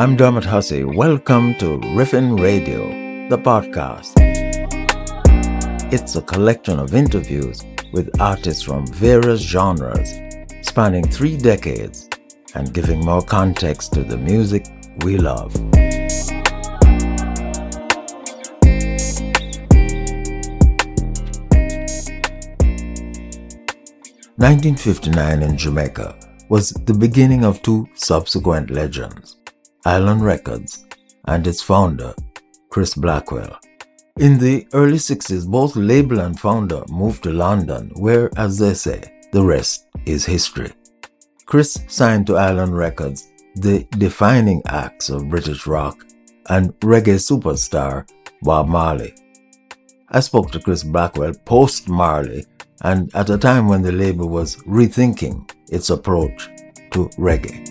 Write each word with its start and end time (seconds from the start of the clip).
I'm 0.00 0.16
Dermot 0.16 0.46
Hussey. 0.46 0.82
Welcome 0.82 1.56
to 1.56 1.76
Riffin 1.94 2.40
Radio, 2.40 2.88
the 3.28 3.36
podcast. 3.36 4.14
It's 5.92 6.16
a 6.16 6.22
collection 6.22 6.78
of 6.78 6.94
interviews 6.94 7.62
with 7.92 8.18
artists 8.18 8.62
from 8.62 8.86
various 8.86 9.42
genres, 9.42 10.14
spanning 10.62 11.06
three 11.06 11.36
decades, 11.36 12.08
and 12.54 12.72
giving 12.72 13.04
more 13.04 13.20
context 13.20 13.92
to 13.92 14.02
the 14.02 14.16
music 14.16 14.64
we 15.04 15.18
love. 15.18 15.54
1959 24.38 25.42
in 25.42 25.58
Jamaica 25.58 26.18
was 26.48 26.70
the 26.86 26.94
beginning 26.94 27.44
of 27.44 27.60
two 27.60 27.86
subsequent 27.94 28.70
legends, 28.70 29.36
Island 29.84 30.22
Records 30.24 30.86
and 31.26 31.46
its 31.46 31.62
founder, 31.62 32.14
Chris 32.68 32.94
Blackwell. 32.94 33.58
In 34.18 34.38
the 34.38 34.66
early 34.74 34.98
60s, 34.98 35.46
both 35.48 35.76
label 35.76 36.20
and 36.20 36.38
founder 36.38 36.82
moved 36.88 37.22
to 37.22 37.32
London, 37.32 37.90
where, 37.96 38.30
as 38.36 38.58
they 38.58 38.74
say, 38.74 39.02
the 39.32 39.42
rest 39.42 39.86
is 40.04 40.26
history. 40.26 40.72
Chris 41.46 41.78
signed 41.88 42.26
to 42.26 42.36
Island 42.36 42.76
Records, 42.76 43.30
the 43.56 43.84
defining 43.98 44.62
acts 44.66 45.08
of 45.08 45.28
British 45.28 45.66
rock, 45.66 46.04
and 46.48 46.72
reggae 46.80 47.16
superstar 47.16 48.08
Bob 48.42 48.68
Marley. 48.68 49.14
I 50.10 50.20
spoke 50.20 50.50
to 50.50 50.60
Chris 50.60 50.82
Blackwell 50.82 51.34
post 51.44 51.88
Marley 51.88 52.44
and 52.82 53.14
at 53.14 53.30
a 53.30 53.38
time 53.38 53.68
when 53.68 53.82
the 53.82 53.92
label 53.92 54.28
was 54.28 54.56
rethinking 54.66 55.50
its 55.70 55.90
approach 55.90 56.48
to 56.90 57.08
reggae. 57.18 57.69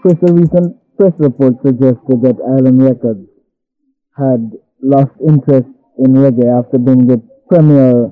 Chris, 0.00 0.16
a 0.26 0.32
recent 0.32 0.76
press 0.96 1.12
report 1.18 1.54
suggested 1.62 2.22
that 2.22 2.36
Island 2.56 2.82
Records 2.82 3.28
had 4.16 4.52
lost 4.80 5.12
interest 5.20 5.68
in 5.98 6.14
reggae 6.14 6.48
after 6.48 6.78
being 6.78 7.06
the 7.06 7.20
premier 7.48 8.10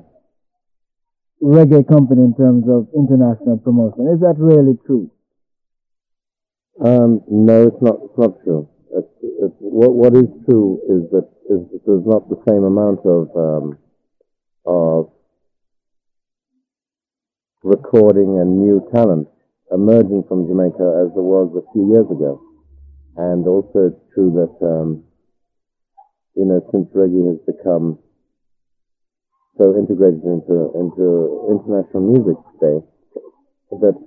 reggae 1.41 1.87
company 1.87 2.21
in 2.21 2.35
terms 2.35 2.65
of 2.69 2.87
international 2.95 3.57
promotion. 3.57 4.07
Is 4.13 4.19
that 4.19 4.35
really 4.37 4.77
true? 4.85 5.09
Um, 6.85 7.21
no, 7.27 7.67
it's 7.67 7.81
not. 7.81 7.97
It's 8.03 8.17
not 8.17 8.43
true. 8.43 8.69
It's, 8.93 9.07
it's, 9.23 9.55
what, 9.59 9.93
what 9.93 10.15
is 10.15 10.29
true 10.45 10.79
is 10.87 11.09
that 11.11 11.27
is 11.49 11.81
there's 11.87 12.05
not 12.05 12.29
the 12.29 12.39
same 12.47 12.63
amount 12.63 12.99
of 13.05 13.29
um, 13.35 13.77
of 14.65 15.09
recording 17.63 18.37
and 18.39 18.59
new 18.59 18.87
talent 18.93 19.27
emerging 19.71 20.23
from 20.27 20.47
Jamaica 20.47 21.05
as 21.05 21.13
there 21.13 21.25
was 21.25 21.49
a 21.55 21.65
few 21.73 21.91
years 21.91 22.09
ago. 22.09 22.41
And 23.17 23.47
also 23.47 23.91
it's 23.91 24.13
true 24.13 24.31
that, 24.37 24.65
um, 24.65 25.03
you 26.35 26.45
know, 26.45 26.61
since 26.71 26.87
reggae 26.95 27.27
has 27.27 27.39
become 27.45 27.99
so 29.57 29.75
integrated 29.75 30.23
into, 30.23 30.71
into 30.73 31.51
international 31.51 32.03
music 32.03 32.37
today, 32.55 32.79
that 33.71 33.97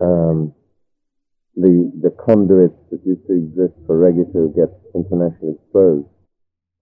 um, 0.00 0.54
the, 1.56 1.90
the 2.02 2.10
conduits 2.24 2.76
that 2.90 3.00
used 3.04 3.26
to 3.26 3.34
exist 3.34 3.74
for 3.86 3.98
reggae 3.98 4.30
to 4.32 4.52
get 4.54 4.70
internationally 4.94 5.54
exposed 5.58 6.06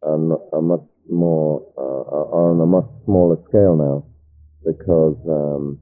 are, 0.03 0.19
not, 0.19 0.41
are 0.53 0.63
much 0.63 0.85
more 1.11 1.65
uh, 1.79 2.37
are 2.37 2.53
on 2.53 2.61
a 2.61 2.67
much 2.67 2.85
smaller 3.05 3.37
scale 3.49 3.77
now 3.77 4.05
because 4.65 5.17
um, 5.29 5.81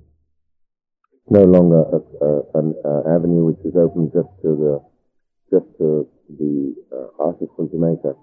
no 1.28 1.42
longer 1.44 1.82
a, 1.82 1.98
a, 2.24 2.30
an 2.60 2.74
uh, 2.84 3.02
avenue 3.14 3.44
which 3.46 3.60
is 3.64 3.74
open 3.76 4.10
just 4.14 4.30
to 4.42 4.54
the 4.54 4.74
just 5.50 5.66
to 5.78 6.06
the 6.38 6.74
uh, 6.92 7.22
artists 7.22 7.54
from 7.56 7.70
Jamaica 7.70 8.14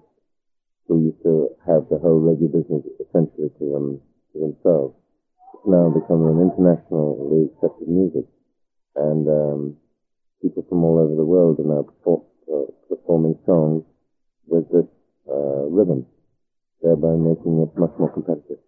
who 0.88 1.12
used 1.12 1.22
to 1.22 1.48
have 1.66 1.88
the 1.88 1.98
whole 1.98 2.20
reggae 2.20 2.50
business 2.52 2.84
essentially 3.00 3.48
to 3.58 3.64
them 3.72 4.00
to 4.32 4.38
themselves. 4.40 4.94
It's 5.54 5.66
now 5.66 5.88
become 5.88 6.28
an 6.28 6.40
internationally 6.44 7.48
accepted 7.52 7.88
music, 7.88 8.26
and 8.96 9.28
um, 9.28 9.76
people 10.42 10.64
from 10.68 10.84
all 10.84 10.98
over 10.98 11.14
the 11.14 11.24
world 11.24 11.60
are 11.60 11.64
now 11.64 11.82
perform, 11.82 12.22
uh, 12.52 12.68
performing 12.88 13.38
songs 13.46 13.84
with 14.46 14.68
this 14.70 14.88
uh, 15.28 15.64
rhythm, 15.72 16.06
thereby 16.82 17.16
making 17.16 17.62
it 17.64 17.78
much 17.78 17.92
more 17.98 18.12
competitive. 18.12 18.58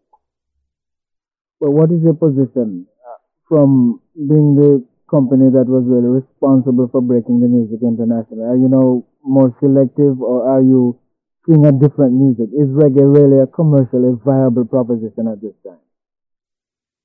Well, 1.60 1.72
what 1.72 1.90
is 1.90 2.02
your 2.02 2.14
position 2.14 2.86
uh, 3.04 3.20
from 3.48 4.00
being 4.16 4.56
the 4.56 4.84
company 5.10 5.50
that 5.52 5.68
was 5.68 5.84
really 5.86 6.08
responsible 6.24 6.88
for 6.88 7.00
breaking 7.00 7.40
the 7.40 7.48
music 7.48 7.80
internationally? 7.82 8.44
Are 8.44 8.56
you 8.56 8.68
know 8.68 9.06
more 9.22 9.54
selective, 9.60 10.20
or 10.20 10.48
are 10.48 10.62
you 10.62 10.98
seeing 11.46 11.64
a 11.66 11.72
different 11.72 12.16
music? 12.16 12.48
Is 12.56 12.68
reggae 12.72 13.04
really 13.04 13.42
a 13.42 13.46
commercially 13.46 14.16
viable 14.24 14.64
proposition 14.64 15.28
at 15.28 15.40
this 15.40 15.54
time? 15.64 15.82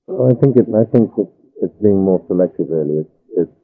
Well, 0.08 0.32
I 0.32 0.36
think 0.40 0.58
it. 0.58 0.66
I 0.72 0.86
think 0.90 1.12
it's, 1.18 1.38
it's 1.62 1.78
being 1.82 2.02
more 2.02 2.24
selective. 2.28 2.70
Really, 2.70 3.06
it's 3.06 3.16
it's, 3.38 3.58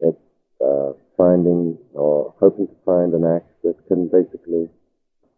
it's 0.00 0.24
uh, 0.60 0.92
finding 1.16 1.78
or 1.94 2.34
hoping 2.40 2.66
to 2.66 2.76
find 2.84 3.14
an 3.14 3.24
act 3.24 3.48
that 3.62 3.76
can 3.88 4.08
basically 4.08 4.68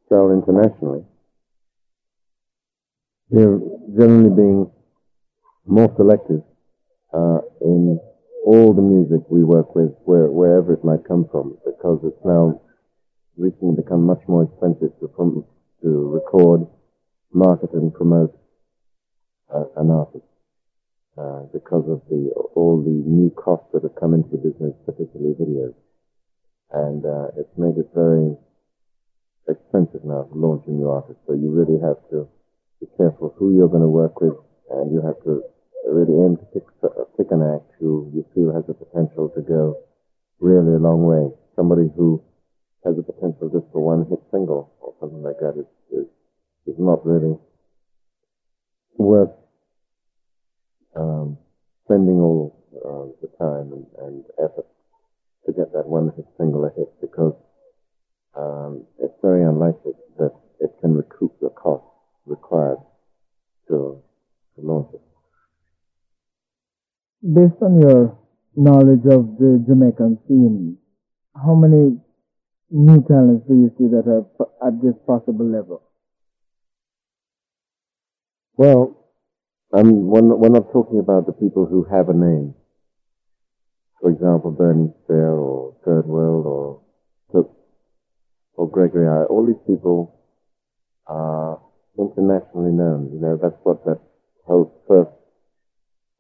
sell 0.09 0.33
internationally. 0.33 1.05
We're 3.31 3.61
generally 3.93 4.35
being 4.35 4.71
more 5.67 5.93
selective 5.97 6.43
uh, 7.13 7.41
in 7.61 8.01
all 8.45 8.73
the 8.73 8.83
music 8.83 9.27
we 9.29 9.45
work 9.45 9.75
with, 9.75 9.93
where, 10.05 10.31
wherever 10.31 10.73
it 10.73 10.85
might 10.85 11.07
come 11.07 11.29
from, 11.31 11.59
because 11.65 12.01
it's 12.05 12.25
now 12.25 12.61
recently 13.37 13.77
become 13.77 14.05
much 14.05 14.23
more 14.27 14.45
expensive 14.45 14.93
to, 15.01 15.47
to 15.83 15.89
record, 16.09 16.67
market, 17.33 17.73
and 17.73 17.93
promote 17.95 18.37
uh, 19.55 19.65
an 19.77 19.91
artist. 19.91 20.25
Uh, 21.19 21.43
because 21.53 21.83
of 21.91 22.01
the 22.11 22.31
all 22.55 22.79
the 22.79 23.03
new 23.11 23.29
costs 23.31 23.67
that 23.73 23.83
have 23.83 23.99
come 23.99 24.15
into 24.15 24.31
the 24.31 24.39
business, 24.39 24.71
particularly 24.87 25.35
videos, 25.35 25.75
and 26.71 27.05
uh, 27.05 27.27
it's 27.37 27.51
made 27.59 27.75
it 27.75 27.91
very 27.93 28.37
expensive 29.49 30.05
now 30.05 30.23
to 30.23 30.35
launch 30.39 30.63
a 30.69 30.71
new 30.71 30.89
artist. 30.89 31.19
So 31.27 31.35
you 31.35 31.51
really 31.51 31.83
have 31.83 31.99
to 32.11 32.29
be 32.79 32.87
careful 32.97 33.35
who 33.37 33.51
you're 33.57 33.67
going 33.67 33.83
to 33.83 33.89
work 33.91 34.21
with, 34.21 34.39
and 34.71 34.93
you 34.93 35.03
have 35.03 35.19
to 35.25 35.43
really 35.87 36.15
aim 36.25 36.37
to 36.37 36.47
pick, 36.53 36.65
pick 37.17 37.31
an 37.31 37.43
act 37.43 37.71
who 37.79 38.11
you 38.15 38.25
feel 38.35 38.53
has 38.55 38.65
the 38.67 38.75
potential 38.75 39.29
to 39.31 39.43
go 39.43 39.79
really 40.41 40.75
a 40.75 40.79
long 40.79 41.05
way. 41.05 41.31
Somebody 41.57 41.89
who 41.97 42.23
has 42.85 42.97
the 42.97 43.03
potential 43.03 43.51
just 43.51 43.71
for 43.73 43.81
one 43.81 44.07
hit 44.09 44.21
single 44.31 44.73
or 44.81 44.95
something 45.01 45.23
like 45.23 45.39
that 45.41 45.59
is, 45.59 45.67
is, 45.91 46.07
is 46.67 46.79
not 46.79 47.05
really 47.05 47.37
worth 48.97 49.35
um, 50.97 51.39
spending 51.85 52.21
all 52.21 52.55
uh, 52.85 53.07
the 53.23 53.29
time 53.39 53.73
and, 53.73 53.87
and 54.07 54.25
effort 54.39 54.67
to 55.47 55.53
get 55.53 55.73
that 55.73 55.87
one 55.87 56.13
hit 56.17 56.27
single 56.37 56.65
a 56.65 56.71
hit 56.77 56.89
because 57.01 57.35
um, 58.37 58.85
it's 59.01 59.15
very 59.23 59.43
unlikely 59.43 59.93
that 60.19 60.33
it 60.61 60.71
can 60.81 60.95
recoup 60.95 61.39
the 61.41 61.51
cost 61.51 61.85
required 62.27 62.79
to, 63.69 64.01
to 64.55 64.61
launch 64.61 64.89
it. 64.95 65.08
Based 67.21 67.61
on 67.63 67.81
your 67.81 68.17
knowledge 68.55 69.05
of 69.11 69.39
the 69.39 69.59
Jamaican 69.67 70.19
scene, 70.29 70.79
how 71.35 71.55
many 71.55 71.99
new 72.71 73.03
talents 73.09 73.45
do 73.49 73.55
you 73.55 73.73
see 73.77 73.89
that 73.89 74.07
are 74.07 74.25
at 74.65 74.81
this 74.81 74.95
possible 75.05 75.51
level? 75.51 75.83
Well, 78.57 78.95
um, 79.73 80.07
we're, 80.07 80.23
we're 80.23 80.49
not 80.49 80.73
talking 80.73 81.01
about 81.01 81.27
the 81.27 81.33
people 81.33 81.67
who 81.67 81.85
have 81.91 82.09
a 82.09 82.15
name. 82.15 82.55
For 84.01 84.11
example, 84.11 84.53
Burning 84.53 84.95
Spear 85.03 85.33
or 85.33 85.75
Third 85.85 86.07
World 86.07 86.47
or 86.47 86.81
Cook 87.33 87.51
or 88.55 88.71
Gregory 88.71 89.09
I, 89.09 89.25
all 89.25 89.45
these 89.45 89.57
people 89.67 90.21
are 91.09 91.61
internationally 91.99 92.71
known. 92.71 93.11
You 93.13 93.21
know, 93.21 93.39
that's 93.43 93.59
what 93.65 93.85
that 93.87 93.99
whole 94.47 94.73
first 94.87 95.11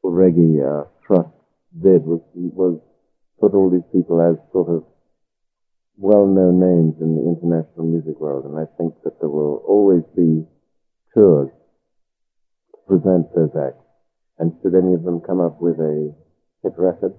reggae 0.04 0.62
uh, 0.62 0.84
thrust 1.06 1.28
did 1.72 2.04
was 2.04 2.20
was 2.34 2.80
put 3.40 3.54
all 3.54 3.70
these 3.70 3.86
people 3.92 4.20
as 4.20 4.36
sort 4.52 4.68
of 4.68 4.84
well-known 5.96 6.60
names 6.60 6.94
in 7.00 7.16
the 7.16 7.22
international 7.26 7.86
music 7.86 8.18
world, 8.20 8.44
and 8.44 8.58
I 8.58 8.66
think 8.78 8.94
that 9.04 9.18
there 9.20 9.28
will 9.28 9.62
always 9.66 10.04
be 10.14 10.46
tours 11.14 11.50
to 12.70 12.78
present 12.86 13.26
those 13.34 13.50
acts. 13.58 13.82
And 14.38 14.54
should 14.62 14.74
any 14.74 14.94
of 14.94 15.02
them 15.02 15.20
come 15.20 15.40
up 15.40 15.60
with 15.60 15.78
a 15.80 16.14
hit 16.62 16.74
record, 16.78 17.14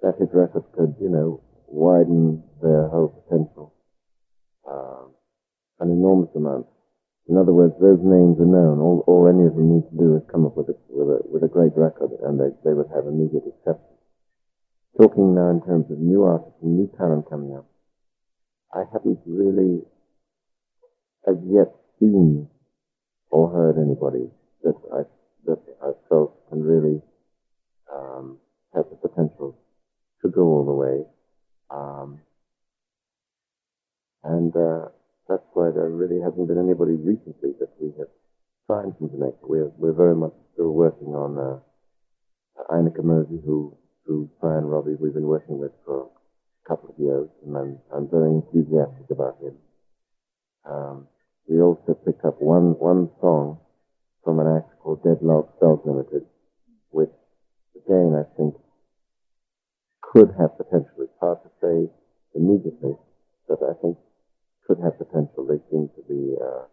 that 0.00 0.16
hit 0.18 0.32
record 0.32 0.64
could, 0.72 0.96
you 1.00 1.10
know, 1.10 1.42
widen 1.66 2.42
their 2.62 2.88
whole 2.88 3.08
potential 3.28 3.74
uh, 4.68 5.04
an 5.80 5.90
enormous 5.90 6.30
amount. 6.34 6.66
In 7.28 7.38
other 7.38 7.52
words, 7.52 7.74
those 7.80 8.00
names 8.02 8.36
are 8.38 8.48
known. 8.48 8.80
All, 8.80 9.04
all 9.06 9.28
any 9.28 9.46
of 9.46 9.56
them 9.56 9.80
need 9.80 9.88
to 9.88 9.96
do 9.96 10.16
is 10.16 10.22
come 10.30 10.44
up 10.44 10.56
with 10.56 10.68
a, 10.68 10.76
with 10.88 11.08
a, 11.08 11.18
with 11.24 11.42
a 11.42 11.48
great 11.48 11.72
record, 11.74 12.12
and 12.22 12.38
they, 12.38 12.52
they 12.64 12.74
would 12.74 12.88
have 12.94 13.06
immediate 13.06 13.48
acceptance. 13.48 14.00
talking 15.00 15.34
now 15.34 15.48
in 15.50 15.60
terms 15.64 15.90
of 15.90 15.98
new 15.98 16.22
artists 16.22 16.60
and 16.62 16.76
new 16.76 16.90
talent 16.98 17.28
coming 17.30 17.56
up, 17.56 17.66
I 18.72 18.84
haven't 18.92 19.20
really 19.24 19.80
as 21.26 21.36
yet 21.48 21.72
seen 21.98 22.48
or 23.30 23.50
heard 23.50 23.78
anybody 23.78 24.28
that 24.62 24.74
I 24.92 25.02
that 25.46 25.58
I 25.82 25.92
felt 26.08 26.48
can 26.48 26.62
really 26.62 27.00
um, 27.92 28.38
have 28.74 28.84
the 28.90 28.96
potential 28.96 29.56
to 30.22 30.28
go 30.28 30.42
all 30.42 30.64
the 30.64 30.72
way. 30.72 31.04
Um, 31.70 32.20
and 34.22 34.54
uh, 34.56 34.88
that's 35.28 35.44
why 35.54 35.70
there 35.70 35.88
really 35.88 36.20
hasn't 36.20 36.48
been 36.48 36.58
anybody 36.58 36.94
recently 36.94 37.52
that 37.60 37.72
we 37.80 37.92
have 37.98 38.08
signed 38.68 38.96
from 38.98 39.10
Jamaica. 39.10 39.40
We're, 39.42 39.72
we're 39.76 39.96
very 39.96 40.14
much 40.14 40.32
still 40.52 40.72
working 40.72 41.14
on 41.14 41.38
uh, 41.38 41.58
Ini 42.70 42.94
Kamoze, 42.96 43.44
who, 43.44 43.76
who 44.06 44.28
Sly 44.40 44.56
and 44.56 44.70
Robbie 44.70 44.96
we've 45.00 45.14
been 45.14 45.26
working 45.26 45.58
with 45.58 45.72
for 45.84 46.08
a 46.64 46.68
couple 46.68 46.90
of 46.90 46.98
years, 46.98 47.28
and 47.44 47.56
I'm, 47.56 47.78
I'm 47.94 48.08
very 48.08 48.30
enthusiastic 48.30 49.10
about 49.10 49.38
him. 49.40 49.56
Um, 50.64 51.08
we 51.48 51.60
also 51.60 51.94
picked 52.06 52.24
up 52.24 52.40
one, 52.40 52.78
one 52.78 53.10
song 53.20 53.58
from 54.24 54.40
an 54.40 54.56
act 54.56 54.70
called 54.80 55.02
Deadlock 55.04 55.52
Self 55.60 55.80
Limited, 55.84 56.24
which 56.90 57.12
again 57.76 58.16
I 58.16 58.24
think 58.36 58.54
could 60.00 60.32
have 60.38 60.56
potential. 60.56 61.04
It's 61.04 61.12
hard 61.20 61.38
to 61.44 61.50
say 61.60 61.90
immediately, 62.34 62.96
but 63.48 63.58
I 63.62 63.74
think 63.82 63.98
could 64.66 64.78
have 64.82 64.98
potential. 64.98 65.46
They 65.46 65.60
seem 65.70 65.90
to 65.94 66.02
be 66.08 66.34
uh, 66.40 66.64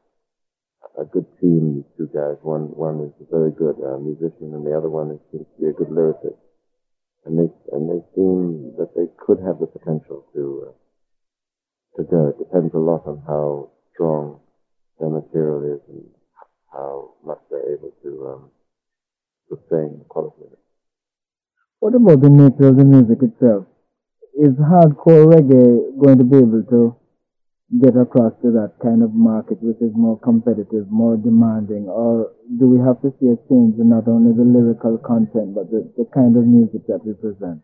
a 1.01 1.05
good 1.05 1.25
team. 1.39 1.75
These 1.75 1.91
two 1.97 2.09
guys. 2.13 2.37
One 2.41 2.71
one 2.75 3.01
is 3.01 3.13
a 3.19 3.29
very 3.29 3.51
good 3.51 3.77
uh, 3.83 3.99
musician, 3.99 4.53
and 4.53 4.65
the 4.65 4.75
other 4.75 4.89
one 4.89 5.11
is, 5.11 5.19
seems 5.31 5.47
to 5.55 5.61
be 5.61 5.69
a 5.69 5.73
good 5.73 5.89
lyricist. 5.89 6.39
And 7.25 7.37
they 7.37 7.49
and 7.71 7.89
they 7.89 8.01
seem 8.15 8.73
that 8.77 8.95
they 8.95 9.07
could 9.17 9.39
have 9.45 9.59
the 9.59 9.67
potential 9.67 10.25
to 10.33 10.67
uh, 10.67 10.73
to 11.97 12.03
go. 12.09 12.27
It 12.29 12.39
depends 12.39 12.73
a 12.73 12.79
lot 12.79 13.05
on 13.05 13.21
how 13.27 13.69
strong 13.93 14.39
their 14.99 15.09
material 15.09 15.75
is 15.75 15.81
and 15.89 16.05
how 16.71 17.13
much 17.25 17.39
they're 17.49 17.73
able 17.73 17.91
to 18.03 18.11
um, 18.27 18.51
sustain 19.49 19.99
the 19.99 20.05
quality 20.07 20.45
of 20.45 20.53
it. 20.53 20.59
What 21.79 21.95
about 21.95 22.21
the 22.21 22.29
nature 22.29 22.69
of 22.69 22.77
the 22.77 22.85
music 22.85 23.19
itself? 23.21 23.65
Is 24.33 24.55
hardcore 24.55 25.27
reggae 25.27 26.01
going 26.01 26.17
to 26.17 26.23
be 26.23 26.37
able 26.37 26.63
to 26.63 26.95
get 27.79 27.95
across 27.95 28.33
to 28.43 28.51
that 28.51 28.75
kind 28.83 29.01
of 29.01 29.13
market 29.13 29.57
which 29.63 29.79
is 29.79 29.95
more 29.95 30.19
competitive, 30.19 30.91
more 30.91 31.15
demanding, 31.15 31.87
or 31.87 32.31
do 32.59 32.67
we 32.67 32.77
have 32.83 32.99
to 32.99 33.15
see 33.19 33.31
a 33.31 33.39
change 33.47 33.79
in 33.79 33.87
not 33.87 34.07
only 34.11 34.35
the 34.35 34.43
lyrical 34.43 34.97
content 34.99 35.55
but 35.55 35.71
the, 35.71 35.87
the 35.95 36.03
kind 36.13 36.35
of 36.35 36.43
music 36.43 36.83
that 36.87 36.99
we 37.05 37.13
present? 37.13 37.63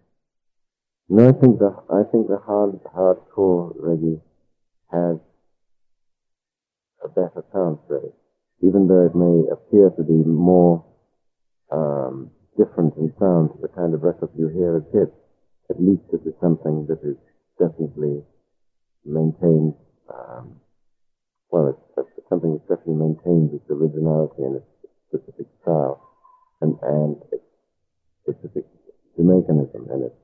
No, 1.09 1.27
I 1.27 1.31
think 1.35 1.59
the 1.59 1.75
I 1.91 2.03
think 2.11 2.27
the 2.27 2.39
hard 2.39 2.79
hardcore 2.95 3.75
reggae 3.79 4.21
has 4.91 5.19
a 7.03 7.09
better 7.09 7.43
sound 7.51 7.79
it, 7.91 8.15
even 8.63 8.87
though 8.87 9.05
it 9.07 9.15
may 9.15 9.51
appear 9.51 9.89
to 9.91 10.03
be 10.03 10.23
more 10.23 10.85
um, 11.71 12.31
different 12.57 12.95
in 12.95 13.11
sound 13.19 13.51
to 13.55 13.61
the 13.61 13.67
kind 13.75 13.93
of 13.93 14.03
records 14.03 14.31
you 14.37 14.47
hear 14.47 14.77
as 14.77 14.83
hits. 14.93 15.11
At 15.69 15.81
least 15.83 16.03
it 16.13 16.23
is 16.25 16.33
something 16.39 16.87
that 16.87 17.03
is 17.03 17.17
definitely 17.59 18.23
maintained 19.03 19.75
um, 20.09 20.59
well, 21.51 21.69
it's, 21.69 22.07
it's, 22.17 22.27
something 22.29 22.53
that 22.53 22.67
definitely 22.67 22.95
maintains 22.95 23.53
its 23.53 23.69
originality 23.69 24.43
and 24.43 24.57
its 24.57 24.71
specific 25.07 25.47
style 25.61 26.03
and, 26.61 26.77
and 26.83 27.15
its 27.31 27.43
specific 28.23 28.65
Jamaicanism 29.17 29.89
in 29.95 30.03
it, 30.03 30.15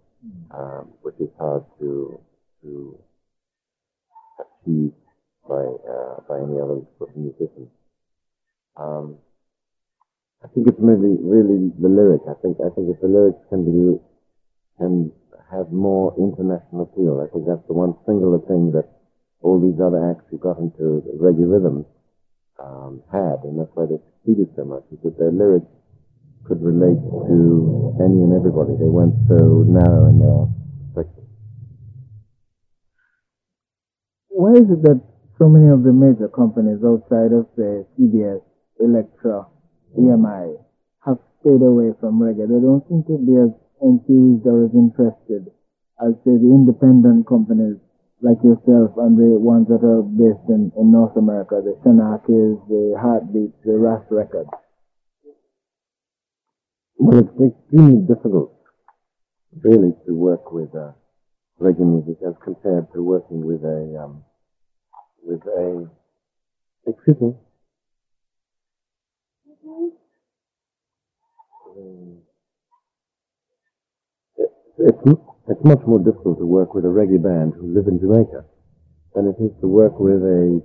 um, 0.52 0.90
which 1.02 1.16
is 1.20 1.30
hard 1.40 1.64
to 1.80 2.20
to 2.62 3.00
achieve 4.40 4.92
by 5.48 5.64
uh, 5.64 6.20
by 6.28 6.38
any 6.38 6.60
other 6.60 6.82
sort 6.98 7.10
of 7.10 7.18
musician. 7.18 7.70
Um, 8.78 9.18
I 10.44 10.48
think 10.50 10.68
it's 10.68 10.80
really 10.80 11.18
really 11.22 11.72
the 11.80 11.90
lyric. 11.90 12.22
I 12.30 12.36
think 12.42 12.58
I 12.60 12.70
think 12.76 12.90
if 12.90 13.00
the 13.02 13.08
lyrics 13.08 13.40
can 13.50 13.66
be 13.66 14.00
can 14.78 15.12
have 15.52 15.72
more 15.72 16.14
international 16.18 16.84
appeal, 16.84 17.24
I 17.24 17.32
think 17.32 17.48
that's 17.48 17.66
the 17.68 17.74
one 17.74 17.96
singular 18.06 18.40
thing 18.40 18.72
that 18.74 18.90
all 19.44 19.60
these 19.60 19.80
other 19.84 20.00
acts 20.10 20.24
who 20.32 20.40
got 20.40 20.58
into 20.58 21.04
reggae 21.20 21.44
rhythms 21.44 21.86
um, 22.64 23.04
had, 23.12 23.44
and 23.44 23.60
that's 23.60 23.72
why 23.76 23.86
they 23.86 24.00
succeeded 24.16 24.48
so 24.56 24.64
much, 24.64 24.84
is 24.92 25.00
that 25.04 25.20
their 25.20 25.32
lyrics 25.32 25.68
could 26.48 26.64
relate 26.64 27.00
to 27.28 27.96
any 28.00 28.24
and 28.24 28.32
everybody. 28.32 28.76
They 28.80 28.88
weren't 28.88 29.16
so 29.28 29.68
narrow 29.68 30.08
in 30.08 30.20
their 30.20 30.48
perspective. 30.96 31.28
Why 34.32 34.56
is 34.56 34.68
it 34.72 34.82
that 34.88 35.00
so 35.38 35.52
many 35.52 35.68
of 35.68 35.84
the 35.84 35.92
major 35.92 36.32
companies 36.32 36.80
outside 36.84 37.36
of, 37.36 37.48
say, 37.60 37.84
CBS, 38.00 38.40
Elektra, 38.80 39.48
EMI, 40.00 40.56
have 41.06 41.20
stayed 41.44 41.64
away 41.64 41.92
from 42.00 42.20
reggae? 42.20 42.48
They 42.48 42.64
don't 42.64 42.84
seem 42.88 43.04
to 43.12 43.20
be 43.20 43.36
as 43.36 43.52
enthused 43.84 44.48
or 44.48 44.66
as 44.68 44.72
interested 44.72 45.52
as, 46.00 46.16
say, 46.24 46.36
the 46.40 46.52
independent 46.52 47.28
companies 47.28 47.78
like 48.24 48.40
yourself 48.42 48.96
and 49.04 49.20
the 49.20 49.36
ones 49.36 49.68
that 49.68 49.84
are 49.84 50.02
based 50.02 50.48
in, 50.48 50.72
in 50.80 50.92
North 50.92 51.16
America, 51.18 51.60
the 51.60 51.76
Shanachies, 51.84 52.56
the 52.70 52.96
Heartbeats, 52.98 53.54
the 53.66 53.74
Ras 53.74 54.02
Records? 54.10 54.50
Well, 56.96 57.20
it's 57.20 57.36
extremely 57.36 58.08
difficult, 58.08 58.56
really, 59.62 59.92
to 60.08 60.16
work 60.16 60.54
with 60.54 60.74
uh, 60.74 60.94
reggae 61.60 61.84
music 61.84 62.18
as 62.26 62.34
compared 62.42 62.88
to 62.94 63.04
working 63.04 63.46
with 63.46 63.62
a 63.66 64.00
um, 64.02 64.24
with 65.22 65.42
a 65.46 65.90
excuse 66.88 67.20
me. 67.20 67.34
Um, 71.76 72.20
it, 74.38 74.50
it's 74.78 75.33
it's 75.50 75.64
much 75.64 75.84
more 75.86 76.00
difficult 76.00 76.40
to 76.40 76.46
work 76.46 76.74
with 76.74 76.86
a 76.86 76.94
reggae 76.94 77.20
band 77.20 77.54
who 77.60 77.68
live 77.76 77.88
in 77.88 78.00
Jamaica 78.00 78.48
than 79.12 79.28
it 79.28 79.36
is 79.44 79.52
to 79.60 79.68
work 79.68 80.00
with 80.00 80.24
a, 80.24 80.64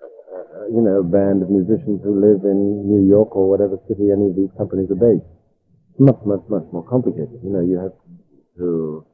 uh, 0.00 0.64
you 0.72 0.80
know, 0.80 1.04
band 1.04 1.44
of 1.44 1.50
musicians 1.52 2.00
who 2.00 2.16
live 2.16 2.48
in 2.48 2.88
New 2.88 3.04
York 3.04 3.36
or 3.36 3.48
whatever 3.48 3.76
city 3.86 4.08
any 4.08 4.32
of 4.32 4.36
these 4.36 4.48
companies 4.56 4.88
are 4.88 4.96
based. 4.96 5.28
It's 5.92 6.00
much, 6.00 6.18
much, 6.24 6.40
much 6.48 6.64
more 6.72 6.82
complicated. 6.88 7.36
You 7.44 7.52
know, 7.52 7.60
you 7.60 7.76
have 7.76 7.92
to, 8.56 9.04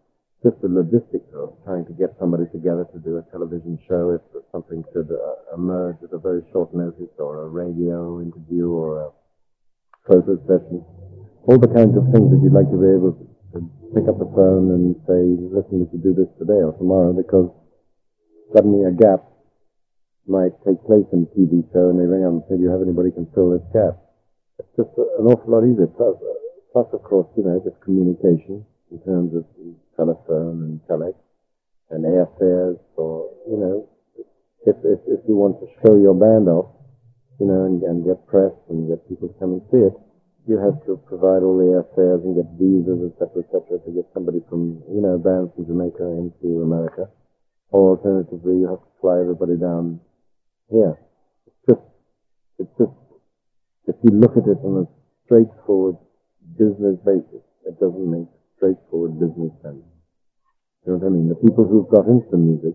just 0.43 0.57
the 0.63 0.71
logistics 0.71 1.29
of 1.35 1.53
trying 1.67 1.85
to 1.85 1.93
get 1.93 2.15
somebody 2.19 2.47
together 2.55 2.87
to 2.95 2.99
do 3.03 3.19
a 3.19 3.27
television 3.35 3.77
show 3.91 4.17
if 4.17 4.23
something 4.55 4.87
should 4.95 5.11
uh, 5.11 5.55
emerge 5.55 5.99
at 6.01 6.15
a 6.15 6.19
very 6.19 6.47
short 6.53 6.73
notice 6.73 7.13
or 7.19 7.43
a 7.43 7.49
radio 7.49 8.23
interview 8.23 8.71
or 8.71 9.03
a 9.03 9.09
photo 10.07 10.39
session. 10.47 10.81
All 11.45 11.59
the 11.59 11.69
kinds 11.69 11.93
of 11.99 12.07
things 12.15 12.31
that 12.31 12.41
you'd 12.41 12.57
like 12.57 12.71
to 12.71 12.81
be 12.81 12.89
able 12.89 13.13
to 13.19 13.30
pick 13.95 14.07
up 14.07 14.19
the 14.19 14.31
phone 14.31 14.71
and 14.71 14.95
say, 15.07 15.23
listen, 15.51 15.83
we 15.83 15.87
should 15.91 16.03
do 16.03 16.15
this 16.15 16.31
today 16.39 16.63
or 16.63 16.73
tomorrow 16.79 17.13
because 17.13 17.51
suddenly 18.55 18.87
a 18.87 18.95
gap 18.95 19.27
might 20.31 20.55
take 20.63 20.79
place 20.87 21.07
in 21.11 21.27
the 21.27 21.31
TV 21.35 21.67
show 21.75 21.91
and 21.91 21.99
they 21.99 22.07
ring 22.07 22.23
up 22.23 22.39
and 22.39 22.45
say, 22.47 22.55
do 22.55 22.63
you 22.63 22.71
have 22.71 22.83
anybody 22.83 23.11
can 23.11 23.27
fill 23.35 23.51
this 23.51 23.67
gap? 23.75 23.99
It's 24.63 24.71
just 24.79 24.95
an 24.95 25.27
awful 25.27 25.51
lot 25.51 25.67
easier. 25.67 25.91
Plus, 25.91 26.15
plus, 26.71 26.87
of 26.95 27.03
course, 27.03 27.27
you 27.35 27.43
know, 27.43 27.59
just 27.67 27.81
communication 27.83 28.63
in 28.95 28.99
terms 29.03 29.35
of 29.35 29.43
telephone 29.99 30.63
and 30.63 30.75
telex 30.87 31.19
and 31.91 32.07
airfares 32.07 32.79
or, 32.95 33.27
you 33.51 33.59
know, 33.59 33.91
if, 34.67 34.77
if, 34.85 35.01
if 35.09 35.21
you 35.27 35.35
want 35.35 35.59
to 35.59 35.67
show 35.83 35.97
your 35.99 36.15
band 36.15 36.47
off, 36.47 36.71
you 37.41 37.47
know, 37.47 37.65
and, 37.65 37.83
and 37.83 38.05
get 38.05 38.27
press 38.29 38.53
and 38.69 38.87
get 38.87 39.03
people 39.09 39.29
to 39.29 39.35
come 39.41 39.59
and 39.59 39.63
see 39.73 39.83
it, 39.83 39.97
you 40.51 40.59
have 40.59 40.83
to 40.83 40.99
provide 41.07 41.47
all 41.47 41.55
the 41.55 41.71
airfares 41.79 42.27
and 42.27 42.35
get 42.35 42.51
visas, 42.59 43.15
etc., 43.15 43.47
etc., 43.47 43.79
to 43.87 43.91
get 43.95 44.11
somebody 44.11 44.43
from, 44.51 44.83
you 44.91 44.99
know, 44.99 45.15
bands 45.15 45.55
from 45.55 45.63
Jamaica 45.71 46.03
into 46.03 46.67
America. 46.67 47.07
Or 47.71 47.95
alternatively, 47.95 48.59
you 48.59 48.67
have 48.67 48.83
to 48.83 48.93
fly 48.99 49.23
everybody 49.23 49.55
down 49.55 50.03
here. 50.67 50.99
It's 51.47 51.63
just, 51.71 51.87
it's 52.59 52.75
just, 52.83 52.99
if 53.87 53.95
you 54.03 54.11
look 54.11 54.35
at 54.35 54.51
it 54.51 54.59
on 54.67 54.83
a 54.83 54.87
straightforward 55.31 56.03
business 56.59 56.99
basis, 57.07 57.47
it 57.63 57.79
doesn't 57.79 58.11
make 58.11 58.27
straightforward 58.59 59.23
business 59.23 59.55
sense. 59.63 59.87
You 60.83 60.93
know 60.93 60.99
what 60.99 61.07
I 61.07 61.15
mean? 61.15 61.31
The 61.31 61.39
people 61.39 61.63
who've 61.63 61.87
got 61.87 62.11
into 62.11 62.27
the 62.27 62.43
music 62.43 62.75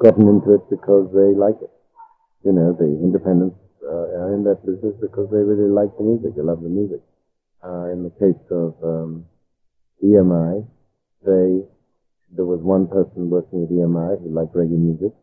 gotten 0.00 0.32
into 0.32 0.56
it 0.56 0.64
because 0.72 1.12
they 1.12 1.36
like 1.36 1.60
it. 1.60 1.70
You 2.40 2.56
know, 2.56 2.72
the 2.72 2.88
independents 2.88 3.60
uh, 3.84 4.24
are 4.24 4.34
in 4.34 4.44
that 4.44 4.64
business 4.64 4.94
because 5.00 5.28
they 5.30 5.38
really 5.38 5.70
like 5.70 5.92
the 5.96 6.04
music. 6.04 6.34
They 6.34 6.42
love 6.42 6.62
the 6.62 6.68
music. 6.72 7.00
Uh, 7.62 7.92
in 7.92 8.04
the 8.04 8.12
case 8.20 8.40
of 8.50 8.74
um, 8.82 9.26
EMI, 10.02 10.66
they 11.24 11.64
there 12.34 12.44
was 12.44 12.60
one 12.60 12.88
person 12.88 13.30
working 13.30 13.62
at 13.62 13.70
EMI 13.70 14.20
who 14.20 14.28
liked 14.34 14.54
reggae 14.54 14.76
music. 14.76 15.14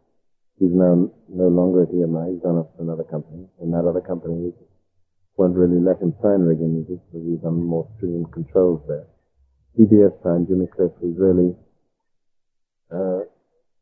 He's 0.58 0.72
now 0.72 1.10
no 1.27 1.48
longer 1.50 1.84
at 1.84 1.91
EMI. 1.91 2.34
He's 2.34 2.41
gone 2.41 2.58
off 2.58 2.72
to 2.77 2.84
another 2.84 3.03
company, 3.03 3.46
and 3.60 3.74
that 3.74 3.86
other 3.86 4.01
company 4.01 4.53
won't 5.38 5.56
really 5.56 5.82
let 5.82 6.01
him 6.01 6.13
sign 6.22 6.46
reggae 6.46 6.70
music 6.70 7.01
because 7.10 7.27
he's 7.27 7.44
on 7.44 7.62
more 7.62 7.89
stringent 7.98 8.32
controls 8.32 8.82
there. 8.88 9.08
CBS 9.77 10.13
signed 10.24 10.48
Jimmy 10.48 10.68
Cliff, 10.68 10.91
who's 11.01 11.18
really 11.18 11.56
uh, 12.91 13.25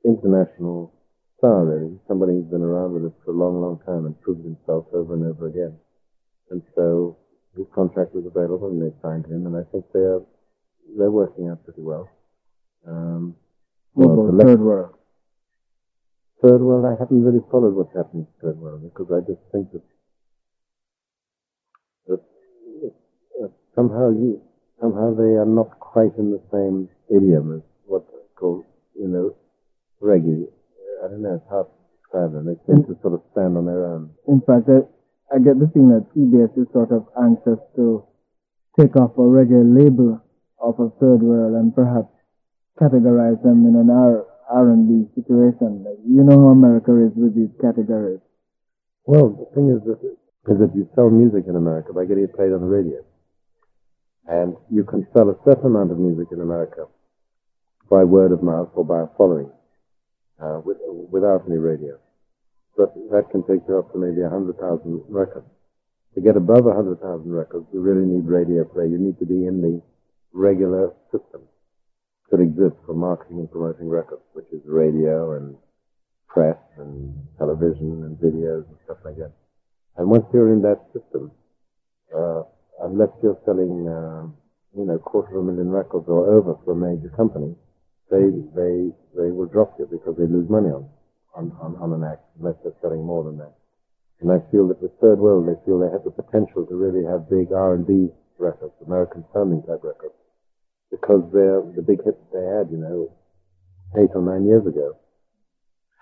international 0.05 0.93
star, 1.39 1.65
really. 1.65 1.97
Somebody 2.07 2.33
who's 2.33 2.51
been 2.51 2.61
around 2.61 2.93
with 2.93 3.11
us 3.11 3.17
for 3.25 3.31
a 3.31 3.37
long, 3.37 3.59
long 3.59 3.79
time 3.85 4.05
and 4.05 4.19
proved 4.21 4.43
himself 4.43 4.85
over 4.93 5.15
and 5.15 5.25
over 5.25 5.47
again. 5.47 5.73
And 6.51 6.61
so 6.75 7.17
his 7.57 7.65
contract 7.73 8.13
was 8.13 8.25
available 8.25 8.69
and 8.69 8.81
they 8.81 8.93
signed 9.01 9.25
him, 9.25 9.47
and 9.47 9.55
I 9.55 9.63
think 9.71 9.85
they're 9.93 10.21
they're 10.97 11.11
working 11.11 11.49
out 11.49 11.63
pretty 11.63 11.81
well. 11.81 12.09
Um, 12.87 13.35
well, 13.93 14.31
the 14.31 14.43
Third 14.43 14.59
World? 14.59 14.95
Third 16.41 16.61
World, 16.61 16.85
I 16.85 16.95
haven't 16.99 17.23
really 17.23 17.43
followed 17.51 17.75
what's 17.75 17.95
happening 17.95 18.25
in 18.25 18.41
Third 18.41 18.57
World 18.59 18.81
because 18.83 19.11
I 19.11 19.19
just 19.27 19.41
think 19.51 19.71
that, 19.73 19.83
that 22.07 22.21
uh, 23.43 23.47
somehow 23.75 24.09
you 24.09 24.41
somehow 24.79 25.13
they 25.13 25.35
are 25.35 25.45
not 25.45 25.79
quite 25.79 26.15
in 26.17 26.31
the 26.31 26.41
same 26.51 26.89
idiom 27.09 27.57
as 27.57 27.61
what 27.85 28.05
called 28.35 28.65
you 28.95 29.07
know 29.07 29.35
reggae. 30.01 30.47
I 30.99 31.07
don't 31.07 31.21
know. 31.21 31.35
It's 31.35 31.49
hard 31.49 31.67
to 31.67 31.77
describe 31.97 32.31
them. 32.33 32.45
They 32.45 32.59
seem 32.67 32.83
to 32.85 32.95
sort 33.01 33.13
of 33.15 33.21
stand 33.31 33.57
on 33.57 33.65
their 33.65 33.85
own. 33.85 34.11
In 34.27 34.41
fact, 34.41 34.67
I, 34.67 34.83
I 35.33 35.39
get 35.39 35.59
the 35.59 35.71
feeling 35.73 35.95
that 35.95 36.11
CBS 36.11 36.51
is 36.59 36.67
sort 36.73 36.91
of 36.91 37.07
anxious 37.15 37.59
to 37.75 38.03
take 38.79 38.95
off 38.95 39.17
a 39.17 39.21
reggae 39.21 39.63
label 39.63 40.21
off 40.59 40.79
of 40.79 40.93
Third 40.99 41.21
World 41.23 41.55
and 41.55 41.73
perhaps 41.73 42.11
categorize 42.79 43.41
them 43.43 43.65
in 43.67 43.75
an 43.75 43.89
R 43.89 44.25
R&B 44.49 45.05
situation. 45.15 45.85
Like, 45.85 45.99
you 46.05 46.23
know 46.23 46.39
how 46.39 46.49
America 46.49 46.91
is 47.05 47.13
with 47.15 47.35
these 47.35 47.53
categories. 47.61 48.19
Well, 49.05 49.29
the 49.29 49.45
thing 49.55 49.69
is 49.69 49.81
that 49.85 49.99
is 50.49 50.57
that 50.57 50.75
you 50.75 50.89
sell 50.95 51.09
music 51.09 51.45
in 51.47 51.55
America 51.55 51.93
by 51.93 52.05
getting 52.05 52.23
it 52.23 52.35
played 52.35 52.51
on 52.51 52.61
the 52.61 52.67
radio, 52.67 53.05
and 54.27 54.55
you 54.71 54.83
can 54.83 55.05
sell 55.13 55.29
a 55.29 55.37
certain 55.45 55.67
amount 55.67 55.91
of 55.91 55.99
music 55.99 56.27
in 56.31 56.41
America 56.41 56.85
by 57.89 58.03
word 58.03 58.31
of 58.31 58.41
mouth 58.41 58.69
or 58.73 58.85
by 58.85 59.01
a 59.01 59.07
following, 59.17 59.51
uh, 60.41 60.61
with, 60.63 60.77
without 61.11 61.43
any 61.47 61.57
radio. 61.57 61.99
But 62.77 62.95
that 63.11 63.29
can 63.31 63.43
take 63.43 63.67
you 63.67 63.79
up 63.79 63.91
to 63.91 63.97
maybe 63.99 64.21
hundred 64.23 64.57
thousand 64.57 65.03
records. 65.09 65.47
To 66.15 66.21
get 66.21 66.37
above 66.37 66.65
hundred 66.65 67.01
thousand 67.01 67.31
records, 67.31 67.67
you 67.73 67.81
really 67.81 68.05
need 68.05 68.25
radio 68.25 68.63
play. 68.63 68.87
You 68.87 68.97
need 68.97 69.19
to 69.19 69.25
be 69.25 69.45
in 69.45 69.61
the 69.61 69.81
regular 70.33 70.93
system 71.11 71.41
that 72.31 72.39
exists 72.39 72.77
for 72.85 72.93
marketing 72.93 73.39
and 73.39 73.51
promoting 73.51 73.89
records, 73.89 74.21
which 74.33 74.45
is 74.51 74.61
radio 74.65 75.35
and 75.35 75.55
press 76.27 76.57
and 76.77 77.13
television 77.37 78.05
and 78.05 78.17
videos 78.17 78.67
and 78.69 78.77
stuff 78.85 78.97
like 79.03 79.17
that. 79.17 79.33
And 79.97 80.09
once 80.09 80.25
you're 80.31 80.53
in 80.53 80.61
that 80.61 80.79
system, 80.93 81.31
uh, 82.15 82.43
unless 82.83 83.09
you're 83.21 83.39
selling, 83.45 83.89
uh, 83.89 84.29
you 84.77 84.85
know, 84.85 84.97
quarter 84.99 85.37
of 85.37 85.43
a 85.43 85.51
million 85.51 85.69
records 85.69 86.05
or 86.07 86.31
over 86.31 86.55
for 86.63 86.71
a 86.71 86.75
major 86.75 87.09
company, 87.17 87.55
they 88.09 88.25
they 88.55 88.91
they 89.15 89.29
will 89.31 89.47
drop 89.47 89.77
you 89.79 89.85
because 89.89 90.17
they 90.17 90.27
lose 90.27 90.49
money 90.49 90.69
on 90.69 90.89
on, 91.35 91.51
on, 91.61 91.75
on 91.77 91.93
an 91.93 92.03
act 92.03 92.25
unless 92.39 92.55
they're 92.63 92.75
selling 92.81 93.05
more 93.05 93.23
than 93.23 93.37
that. 93.37 93.53
And 94.19 94.31
I 94.31 94.39
feel 94.51 94.67
that 94.67 94.81
with 94.81 94.91
Third 94.99 95.19
World, 95.19 95.47
they 95.47 95.55
feel 95.63 95.79
they 95.79 95.91
have 95.91 96.03
the 96.03 96.11
potential 96.11 96.65
to 96.65 96.75
really 96.75 97.05
have 97.07 97.29
big 97.29 97.53
R&B 97.53 98.09
records, 98.37 98.73
American 98.85 99.23
sounding 99.31 99.63
type 99.63 99.79
records, 99.83 100.17
because 100.91 101.23
they're 101.31 101.63
the 101.75 101.85
big 101.85 102.03
hits 102.03 102.19
they 102.33 102.43
had, 102.43 102.67
you 102.67 102.81
know, 102.81 103.13
eight 103.95 104.11
or 104.13 104.21
nine 104.21 104.45
years 104.45 104.65
ago, 104.65 104.97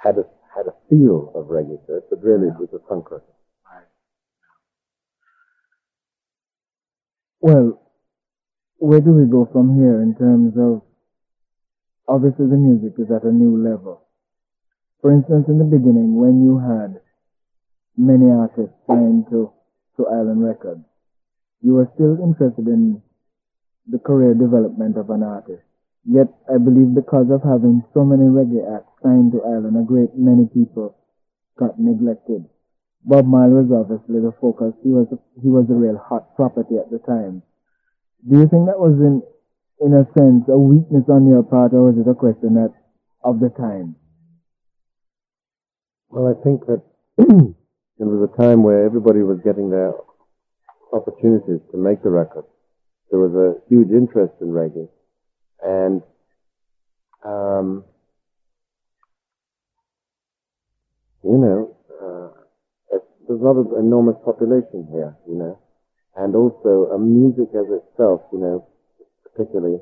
had 0.02 0.18
a 0.18 0.26
had 0.56 0.66
a 0.66 0.74
feel 0.90 1.32
of 1.36 1.54
reggae 1.54 1.78
to 1.86 1.98
it, 1.98 2.10
but 2.10 2.24
really 2.24 2.48
it 2.48 2.58
was 2.58 2.70
a 2.74 2.82
funk 2.90 3.12
record. 3.12 3.38
Well, 7.40 7.80
where 8.78 9.00
do 9.00 9.12
we 9.12 9.30
go 9.30 9.48
from 9.52 9.76
here 9.78 10.02
in 10.02 10.16
terms 10.16 10.58
of 10.58 10.82
obviously 12.08 12.48
the 12.48 12.58
music 12.58 12.96
is 12.98 13.12
at 13.12 13.24
a 13.24 13.32
new 13.32 13.58
level. 13.58 14.02
For 15.02 15.12
instance, 15.12 15.46
in 15.48 15.60
the 15.60 15.68
beginning, 15.68 16.16
when 16.16 16.42
you 16.42 16.58
had 16.58 17.00
many 17.96 18.32
artists 18.32 18.76
signed 18.88 19.28
to, 19.30 19.52
to 19.98 20.08
Island 20.08 20.44
Records, 20.44 20.84
you 21.62 21.74
were 21.74 21.90
still 21.96 22.18
interested 22.24 22.68
in 22.68 23.02
the 23.88 24.00
career 24.00 24.34
development 24.34 24.98
of 24.98 25.10
an 25.10 25.24
artist. 25.24 25.64
Yet, 26.06 26.28
I 26.48 26.58
believe 26.58 26.96
because 26.96 27.28
of 27.30 27.44
having 27.44 27.84
so 27.94 28.04
many 28.04 28.24
reggae 28.24 28.64
acts 28.64 28.92
signed 29.04 29.34
to 29.34 29.44
Island, 29.44 29.76
a 29.76 29.84
great 29.84 30.16
many 30.16 30.48
people 30.48 30.96
got 31.60 31.80
neglected. 31.80 32.46
Bob 33.04 33.26
Marley 33.26 33.64
was 33.64 33.72
obviously 33.72 34.22
the 34.22 34.34
focus. 34.40 34.74
He 34.84 34.90
was 34.90 35.08
he 35.42 35.50
was 35.50 35.66
a 35.70 35.74
real 35.74 35.98
hot 35.98 36.36
property 36.36 36.78
at 36.78 36.90
the 36.92 37.00
time. 37.00 37.44
Do 38.28 38.40
you 38.40 38.48
think 38.48 38.68
that 38.68 38.80
was 38.80 38.96
in 39.00 39.22
in 39.80 39.94
a 39.94 40.06
sense 40.18 40.44
a 40.50 40.58
weakness 40.58 41.04
on 41.10 41.28
your 41.28 41.44
part, 41.44 41.74
or 41.74 41.92
was 41.92 41.98
it 41.98 42.10
a 42.10 42.16
question 42.16 42.56
that 42.56 42.74
of 43.24 43.40
the 43.40 43.50
time? 43.50 43.96
Well, 46.10 46.34
I 46.34 46.44
think 46.44 46.66
that 46.66 46.82
it 47.18 48.04
was 48.04 48.30
a 48.30 48.42
time 48.42 48.64
where 48.64 48.86
everybody 48.86 49.22
was 49.22 49.40
getting 49.44 49.70
their 49.70 49.94
opportunities 50.94 51.62
to 51.72 51.78
make 51.78 52.02
the 52.02 52.10
record. 52.10 52.46
There 53.12 53.20
was 53.20 53.36
a 53.36 53.60
huge 53.70 53.90
interest 53.90 54.34
in 54.42 54.48
reggae, 54.48 54.90
and 55.64 56.02
um, 57.24 57.84
you 61.24 61.38
know, 61.38 61.76
uh, 62.02 62.96
it's, 62.96 63.06
there's 63.28 63.42
not 63.42 63.58
an 63.58 63.74
enormous 63.80 64.16
population 64.24 64.88
here, 64.92 65.16
you 65.28 65.36
know, 65.36 65.60
and 66.16 66.36
also 66.36 66.92
a 66.94 67.00
music 67.00 67.50
as 67.54 67.68
itself, 67.68 68.22
you 68.32 68.40
know, 68.40 68.68
particularly, 69.38 69.78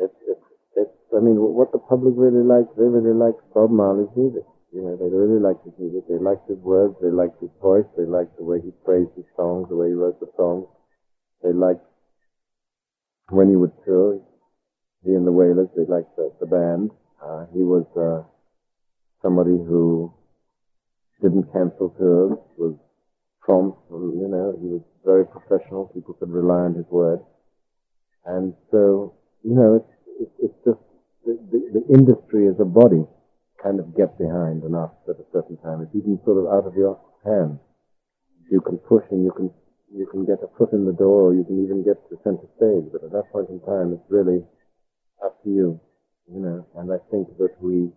it's 0.00 0.16
it's 0.24 0.46
it's. 0.76 0.96
I 1.12 1.20
mean, 1.20 1.36
what 1.36 1.72
the 1.72 1.78
public 1.78 2.14
really 2.16 2.40
likes, 2.40 2.72
they 2.80 2.88
really 2.88 3.12
like 3.12 3.36
Bob 3.52 3.70
Marley's 3.70 4.08
music. 4.16 4.48
You 4.72 4.80
know, 4.80 4.96
they 4.96 5.12
really 5.12 5.36
liked 5.36 5.64
his 5.68 5.76
music. 5.76 6.08
They 6.08 6.16
liked 6.16 6.48
his 6.48 6.56
words. 6.64 6.96
They 7.04 7.12
liked 7.12 7.36
his 7.40 7.52
voice. 7.60 7.84
They 7.96 8.08
liked 8.08 8.38
the 8.38 8.44
way 8.44 8.64
he 8.64 8.72
phrased 8.84 9.12
his 9.14 9.28
songs, 9.36 9.68
the 9.68 9.76
way 9.76 9.88
he 9.88 9.92
wrote 9.92 10.18
the 10.18 10.32
songs. 10.34 10.64
They 11.44 11.52
liked 11.52 11.84
when 13.28 13.50
he 13.50 13.56
would 13.56 13.72
tour. 13.84 14.18
He 15.04 15.12
and 15.12 15.26
the 15.26 15.32
Wailers, 15.32 15.68
they 15.76 15.84
liked 15.84 16.16
the, 16.16 16.32
the 16.40 16.46
band. 16.46 16.90
Uh, 17.20 17.44
he 17.52 17.60
was 17.60 17.84
uh, 17.92 18.24
somebody 19.20 19.50
who 19.50 20.14
didn't 21.20 21.52
cancel 21.52 21.90
tours, 21.98 22.38
was 22.56 22.76
prompt, 23.40 23.78
you 23.90 24.28
know, 24.30 24.56
he 24.60 24.68
was 24.68 24.82
very 25.04 25.26
professional. 25.26 25.90
People 25.92 26.14
could 26.14 26.30
rely 26.30 26.70
on 26.70 26.74
his 26.74 26.86
word. 26.90 27.20
And 28.24 28.54
so, 28.70 29.14
you 29.42 29.54
know, 29.54 29.82
it's, 29.82 30.30
it's, 30.38 30.58
just 30.64 30.78
the, 31.26 31.34
the, 31.50 31.80
the 31.80 31.84
industry 31.94 32.46
as 32.46 32.54
a 32.60 32.64
body 32.64 33.02
kind 33.62 33.78
of 33.78 33.96
get 33.96 34.18
behind 34.18 34.62
and 34.62 34.74
enough 34.74 34.92
at 35.08 35.16
a 35.18 35.26
certain 35.32 35.56
time. 35.58 35.82
It's 35.82 35.94
even 35.94 36.18
sort 36.24 36.38
of 36.38 36.46
out 36.50 36.66
of 36.66 36.74
your 36.74 36.98
hands. 37.24 37.58
You 38.50 38.60
can 38.60 38.78
push 38.78 39.04
and 39.10 39.24
you 39.24 39.32
can 39.32 39.50
you 39.94 40.06
can 40.06 40.24
get 40.24 40.40
a 40.42 40.48
foot 40.56 40.72
in 40.72 40.86
the 40.86 40.96
door, 40.96 41.30
or 41.30 41.34
you 41.34 41.44
can 41.44 41.62
even 41.62 41.84
get 41.84 42.00
to 42.08 42.16
center 42.24 42.48
stage. 42.56 42.88
But 42.90 43.04
at 43.04 43.12
that 43.12 43.28
point 43.30 43.50
in 43.50 43.60
time, 43.60 43.92
it's 43.92 44.08
really 44.08 44.40
up 45.24 45.36
to 45.44 45.50
you, 45.50 45.80
you 46.32 46.40
know. 46.40 46.66
And 46.76 46.90
I 46.90 46.96
think 47.10 47.28
that 47.36 47.52
we 47.60 47.92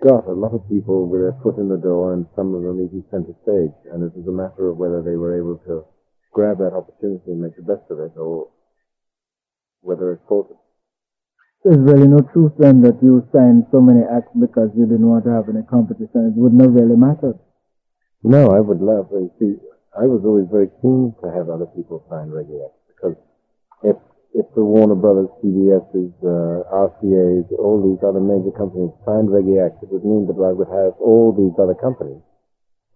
got 0.00 0.26
a 0.26 0.32
lot 0.32 0.56
of 0.56 0.64
people 0.68 1.06
with 1.06 1.20
their 1.20 1.36
foot 1.44 1.60
in 1.60 1.68
the 1.68 1.76
door, 1.76 2.14
and 2.14 2.26
some 2.34 2.54
of 2.54 2.62
them 2.62 2.80
even 2.80 3.04
center 3.10 3.36
stage. 3.44 3.76
And 3.92 4.02
it 4.02 4.16
was 4.16 4.26
a 4.26 4.32
matter 4.32 4.72
of 4.72 4.78
whether 4.78 5.02
they 5.02 5.16
were 5.16 5.36
able 5.36 5.60
to 5.68 5.84
grab 6.32 6.58
that 6.58 6.72
opportunity 6.72 7.30
and 7.30 7.42
make 7.42 7.56
the 7.56 7.68
best 7.68 7.84
of 7.90 8.00
it, 8.00 8.16
or 8.16 8.48
whether 9.82 10.12
it's 10.12 10.22
faltered. 10.28 10.56
There's 11.62 11.78
really 11.78 12.08
no 12.08 12.22
truth 12.34 12.58
then 12.58 12.82
that 12.82 12.98
you 13.02 13.22
signed 13.30 13.70
so 13.70 13.78
many 13.78 14.02
acts 14.02 14.34
because 14.34 14.70
you 14.74 14.86
didn't 14.86 15.06
want 15.06 15.22
to 15.26 15.30
have 15.30 15.46
any 15.46 15.62
competition. 15.62 16.34
It 16.34 16.34
wouldn't 16.34 16.62
have 16.62 16.74
really 16.74 16.98
mattered. 16.98 17.38
No, 18.22 18.50
I 18.50 18.58
would 18.58 18.82
love 18.82 19.10
to 19.10 19.30
see. 19.38 19.58
I 19.94 20.10
was 20.10 20.26
always 20.26 20.50
very 20.50 20.70
keen 20.82 21.14
to 21.22 21.30
have 21.30 21.46
other 21.50 21.66
people 21.70 22.02
sign 22.10 22.34
reggae 22.34 22.66
acts 22.66 22.82
because 22.90 23.18
if 23.82 23.98
if 24.32 24.46
the 24.56 24.64
Warner 24.64 24.96
Brothers, 24.96 25.28
CBS's, 25.44 26.16
uh, 26.24 26.64
RCA's, 26.72 27.52
all 27.60 27.84
these 27.84 28.00
other 28.00 28.18
major 28.18 28.50
companies 28.56 28.90
signed 29.04 29.28
reggae 29.28 29.60
acts, 29.60 29.84
it 29.84 29.92
would 29.92 30.08
mean 30.08 30.24
that 30.26 30.40
I 30.40 30.50
would 30.50 30.72
have 30.72 30.96
all 30.98 31.36
these 31.36 31.52
other 31.60 31.76
companies 31.76 32.24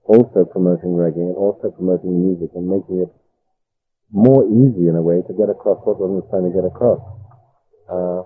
also 0.07 0.47
promoting 0.47 0.95
reggae 0.95 1.27
and 1.29 1.37
also 1.37 1.71
promoting 1.71 2.23
music 2.23 2.51
and 2.55 2.67
making 2.67 3.03
it 3.03 3.13
more 4.13 4.47
easy 4.47 4.89
in 4.89 4.95
a 4.97 5.03
way 5.03 5.23
to 5.27 5.33
get 5.35 5.51
across 5.51 5.83
what 5.85 5.99
one 5.99 6.19
was 6.19 6.27
trying 6.31 6.47
to 6.47 6.55
get 6.55 6.65
across. 6.65 7.03
Uh, 7.91 8.23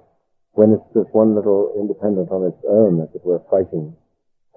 when 0.53 0.73
it's 0.73 0.89
just 0.93 1.09
one 1.15 1.35
little 1.35 1.73
independent 1.79 2.29
on 2.31 2.45
its 2.45 2.61
own, 2.69 3.01
as 3.01 3.09
it 3.15 3.25
were, 3.25 3.41
fighting 3.51 3.95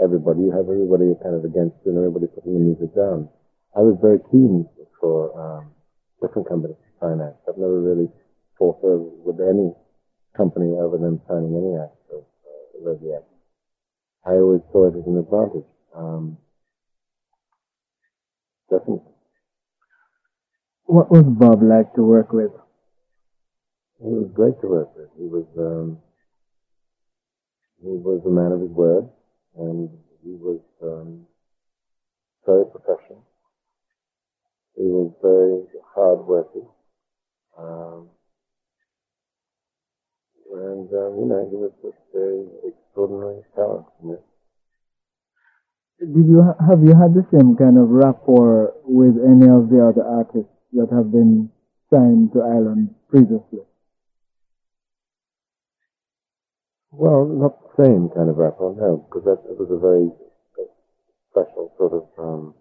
everybody, 0.01 0.49
you 0.49 0.51
have 0.51 0.67
everybody 0.67 1.13
kind 1.21 1.35
of 1.35 1.45
against 1.45 1.77
you 1.85 1.93
and 1.93 1.99
everybody 1.99 2.27
putting 2.27 2.53
the 2.53 2.63
music 2.63 2.91
down. 2.95 3.29
I 3.75 3.81
was 3.81 3.97
very 4.01 4.19
keen 4.31 4.67
for 4.99 5.31
um, 5.37 5.71
different 6.21 6.47
companies 6.47 6.77
to 6.77 6.89
sign 6.99 7.21
acts. 7.21 7.43
I've 7.47 7.57
never 7.57 7.79
really 7.79 8.09
fought 8.57 8.79
with 8.81 9.39
any 9.39 9.73
company 10.35 10.75
other 10.77 10.97
than 10.97 11.21
signing 11.27 11.53
any 11.53 11.77
act 11.77 11.99
of 12.11 12.23
uh, 12.23 12.89
reggae 12.89 13.17
act. 13.17 13.29
I 14.25 14.39
always 14.39 14.61
saw 14.71 14.87
it 14.87 14.97
as 14.97 15.05
an 15.05 15.17
advantage. 15.17 15.69
Um, 15.95 16.37
definitely. 18.69 19.12
What 20.85 21.09
was 21.09 21.23
Bob 21.23 21.63
like 21.63 21.93
to 21.95 22.03
work 22.03 22.33
with? 22.33 22.51
He 23.99 24.09
was 24.09 24.29
great 24.33 24.59
to 24.61 24.67
work 24.67 24.95
with. 24.95 25.09
He 25.17 25.25
was 25.27 25.45
um, 25.57 25.99
he 27.81 27.89
was 27.89 28.21
a 28.25 28.29
man 28.29 28.51
of 28.51 28.61
his 28.61 28.69
word, 28.71 29.09
and 29.57 29.89
he 30.23 30.31
was 30.31 30.59
um, 30.81 31.25
very 32.45 32.65
professional. 32.65 33.25
He 34.75 34.83
was 34.83 35.13
very 35.21 35.63
hard-working. 35.93 36.67
Um, 37.57 38.09
and, 40.53 40.89
um, 40.89 41.11
you 41.19 41.25
know, 41.25 41.47
he 41.49 41.55
was 41.55 41.71
just 41.83 41.97
very 42.13 42.45
extraordinary 42.67 43.41
talent. 43.55 43.85
You 44.03 44.09
know. 44.09 44.23
Did 45.99 46.27
you 46.27 46.41
ha- 46.41 46.65
have 46.67 46.83
you 46.83 46.95
had 46.95 47.13
the 47.13 47.25
same 47.31 47.55
kind 47.55 47.77
of 47.77 47.89
rapport 47.89 48.73
with 48.83 49.15
any 49.21 49.47
of 49.47 49.69
the 49.69 49.85
other 49.85 50.03
artists 50.03 50.52
that 50.73 50.89
have 50.91 51.11
been 51.11 51.49
signed 51.89 52.33
to 52.33 52.41
Island 52.41 52.95
previously? 53.09 53.61
Well, 56.91 57.25
not 57.25 57.57
the 57.75 57.83
same 57.85 58.09
kind 58.15 58.29
of 58.29 58.37
rapport, 58.37 58.75
no, 58.75 58.97
because 59.09 59.25
that 59.25 59.41
was 59.57 59.69
a 59.71 59.79
very 59.81 60.11
special 61.31 61.73
sort 61.77 61.93
of 61.93 62.05
um, 62.17 62.53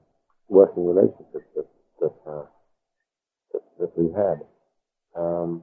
working 0.48 0.86
relationship 0.86 1.44
that 1.54 1.66
that, 2.00 2.14
uh, 2.26 2.46
that, 3.52 3.62
that 3.78 3.98
we 3.98 4.08
had. 4.12 4.40
Um, 5.14 5.62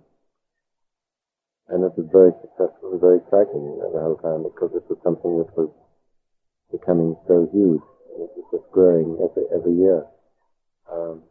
and 1.70 1.84
it 1.84 1.94
was 1.98 2.08
very 2.12 2.32
successful 2.42 2.92
and 2.94 3.02
very 3.02 3.18
exciting 3.18 3.82
at 3.86 3.94
the 3.94 4.02
whole 4.02 4.18
time 4.22 4.44
because 4.44 4.72
it 4.76 4.86
was 4.90 4.98
something 5.04 5.38
that 5.38 5.54
was 5.58 5.70
becoming 6.72 7.16
so 7.28 7.50
huge. 7.52 7.82
It 8.18 8.30
was 8.38 8.46
just 8.52 8.72
growing 8.72 9.18
every, 9.22 9.46
every 9.54 9.74
year. 9.78 10.06
Um, 10.92 11.24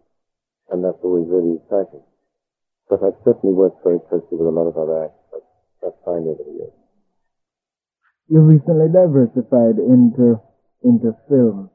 and 0.71 0.85
that's 0.85 0.99
always 1.03 1.27
really 1.29 1.57
exciting. 1.57 2.03
But 2.89 3.03
I've 3.05 3.21
certainly 3.25 3.55
worked 3.55 3.85
very 3.85 4.01
closely 4.09 4.37
with 4.37 4.49
a 4.49 4.55
lot 4.55 4.67
of 4.69 4.77
other 4.77 5.05
acts. 5.05 5.21
But 5.31 5.43
that's 5.83 5.97
fine 6.05 6.25
over 6.25 6.43
the 6.45 6.57
years. 6.57 6.77
You 8.29 8.41
recently 8.41 8.89
diversified 8.93 9.81
into 9.81 10.41
into 10.85 11.17
film. 11.29 11.71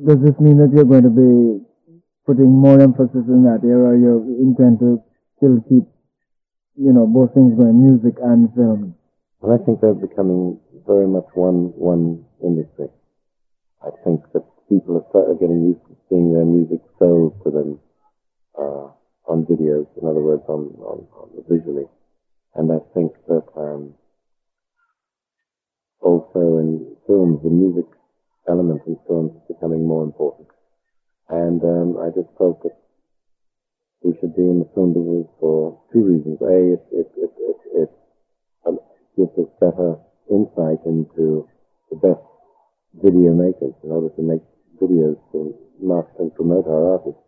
Does 0.00 0.20
this 0.24 0.38
mean 0.40 0.56
that 0.58 0.72
you're 0.72 0.88
going 0.88 1.04
to 1.04 1.12
be 1.12 1.64
putting 2.26 2.48
more 2.48 2.80
emphasis 2.80 3.24
in 3.28 3.44
that 3.44 3.60
area, 3.64 3.84
or 3.84 3.96
you 3.96 4.38
intend 4.40 4.78
to 4.80 5.02
still 5.36 5.60
keep, 5.68 5.84
you 6.76 6.92
know, 6.92 7.06
both 7.06 7.34
things 7.34 7.56
going, 7.58 7.80
music 7.84 8.16
and 8.22 8.52
film? 8.54 8.94
Well, 9.40 9.56
I 9.56 9.64
think 9.64 9.80
they're 9.80 9.94
becoming 9.94 10.60
very 10.86 11.08
much 11.08 11.26
one 11.34 11.72
one 11.76 12.24
industry. 12.44 12.88
I 13.82 13.90
think 14.04 14.20
that 14.32 14.44
people 14.68 14.96
are 14.96 15.06
starting 15.10 15.38
getting 15.40 15.64
used 15.64 15.84
to 15.88 15.89
seeing 16.10 16.34
their 16.34 16.44
music 16.44 16.80
sold 16.98 17.40
to 17.44 17.50
them 17.50 17.80
uh, 18.58 18.90
on 19.30 19.46
videos, 19.46 19.86
in 19.96 20.06
other 20.06 20.20
words, 20.20 20.42
on, 20.48 20.74
on, 20.82 21.06
on 21.14 21.28
visually. 21.48 21.86
And 22.54 22.70
I 22.72 22.78
think 22.92 23.12
that 23.28 23.46
um, 23.56 23.94
also 26.00 26.58
in 26.58 26.96
films, 27.06 27.40
the 27.42 27.50
music 27.50 27.86
element 28.48 28.82
in 28.86 28.98
films 29.06 29.30
is 29.36 29.54
becoming 29.54 29.86
more 29.86 30.02
important. 30.02 30.48
And 31.28 31.62
um, 31.62 31.96
I 32.02 32.10
just 32.10 32.28
felt 32.36 32.60
that 32.64 32.74
we 34.02 34.16
should 34.18 34.34
be 34.34 34.42
in 34.42 34.58
the 34.58 34.68
film 34.74 34.94
business 34.94 35.30
for 35.38 35.78
two 35.92 36.02
reasons. 36.02 36.42
A, 36.42 36.74
it, 36.74 36.82
it, 36.90 37.08
it, 37.16 37.32
it, 37.38 37.58
it 37.86 37.90
um, 38.66 38.80
gives 39.16 39.30
us 39.38 39.46
better 39.60 39.94
insight 40.28 40.82
into 40.86 41.46
the 41.90 41.96
best 42.02 42.24
video 42.98 43.30
makers 43.30 43.74
in 43.84 43.90
order 43.90 44.08
to 44.16 44.22
make 44.22 44.42
videos 44.80 45.20
to 45.32 45.54
market 45.80 46.18
and 46.18 46.34
promote 46.34 46.66
our 46.66 46.98
artists. 46.98 47.20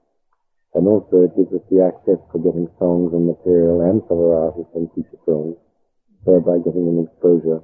And 0.75 0.89
also 0.89 1.29
it 1.29 1.37
gives 1.37 1.53
us 1.53 1.61
the 1.71 1.85
access 1.85 2.19
for 2.33 2.41
getting 2.41 2.69
songs 2.79 3.13
and 3.13 3.27
material 3.29 3.83
and 3.83 4.01
for 4.09 4.17
our 4.17 4.49
artists 4.49 4.73
in 4.75 4.89
feature 4.97 5.21
films, 5.25 5.57
thereby 6.25 6.59
getting 6.65 6.89
an 6.89 7.05
exposure 7.05 7.61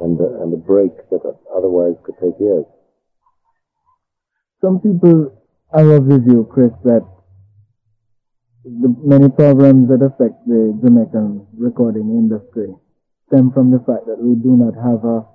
and 0.00 0.20
a, 0.20 0.42
and 0.42 0.54
a 0.54 0.56
break 0.56 0.94
that 1.10 1.22
otherwise 1.54 1.98
could 2.04 2.14
take 2.22 2.38
years. 2.38 2.64
Some 4.60 4.80
people 4.80 5.34
are 5.72 5.90
of 5.92 6.06
the 6.06 6.18
view, 6.18 6.48
Chris, 6.50 6.72
that 6.84 7.02
the 8.64 8.94
many 9.02 9.28
problems 9.28 9.88
that 9.88 10.04
affect 10.04 10.46
the 10.46 10.78
Jamaican 10.82 11.46
recording 11.56 12.10
industry 12.10 12.74
stem 13.26 13.50
from 13.52 13.70
the 13.70 13.78
fact 13.78 14.06
that 14.06 14.18
we 14.18 14.34
do 14.34 14.56
not 14.56 14.74
have 14.74 15.04
a 15.04 15.26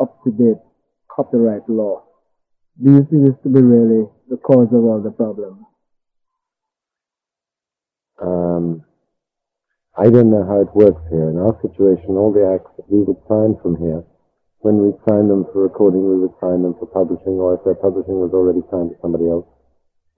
up-to-date 0.00 0.60
copyright 1.08 1.68
law. 1.68 2.04
Do 2.82 2.90
you 2.90 3.06
see 3.06 3.22
this 3.22 3.38
to 3.44 3.48
be 3.48 3.62
really 3.62 4.10
the 4.28 4.36
cause 4.36 4.66
of 4.74 4.82
all 4.82 5.00
the 5.00 5.14
problems? 5.14 5.62
Um, 8.18 8.82
I 9.96 10.10
don't 10.10 10.30
know 10.30 10.42
how 10.42 10.58
it 10.58 10.74
works 10.74 11.02
here. 11.06 11.30
In 11.30 11.38
our 11.38 11.54
situation, 11.62 12.18
all 12.18 12.34
the 12.34 12.42
acts 12.50 12.74
that 12.76 12.90
we 12.90 13.06
would 13.06 13.22
sign 13.30 13.54
from 13.62 13.78
here, 13.78 14.02
when 14.58 14.82
we 14.82 14.90
sign 15.06 15.28
them 15.28 15.46
for 15.52 15.62
recording, 15.62 16.02
we 16.02 16.18
would 16.18 16.34
sign 16.40 16.62
them 16.66 16.74
for 16.74 16.86
publishing, 16.90 17.38
or 17.38 17.54
if 17.54 17.62
their 17.62 17.78
publishing 17.78 18.18
was 18.18 18.34
already 18.34 18.66
signed 18.74 18.90
to 18.90 18.98
somebody 18.98 19.30
else, 19.30 19.46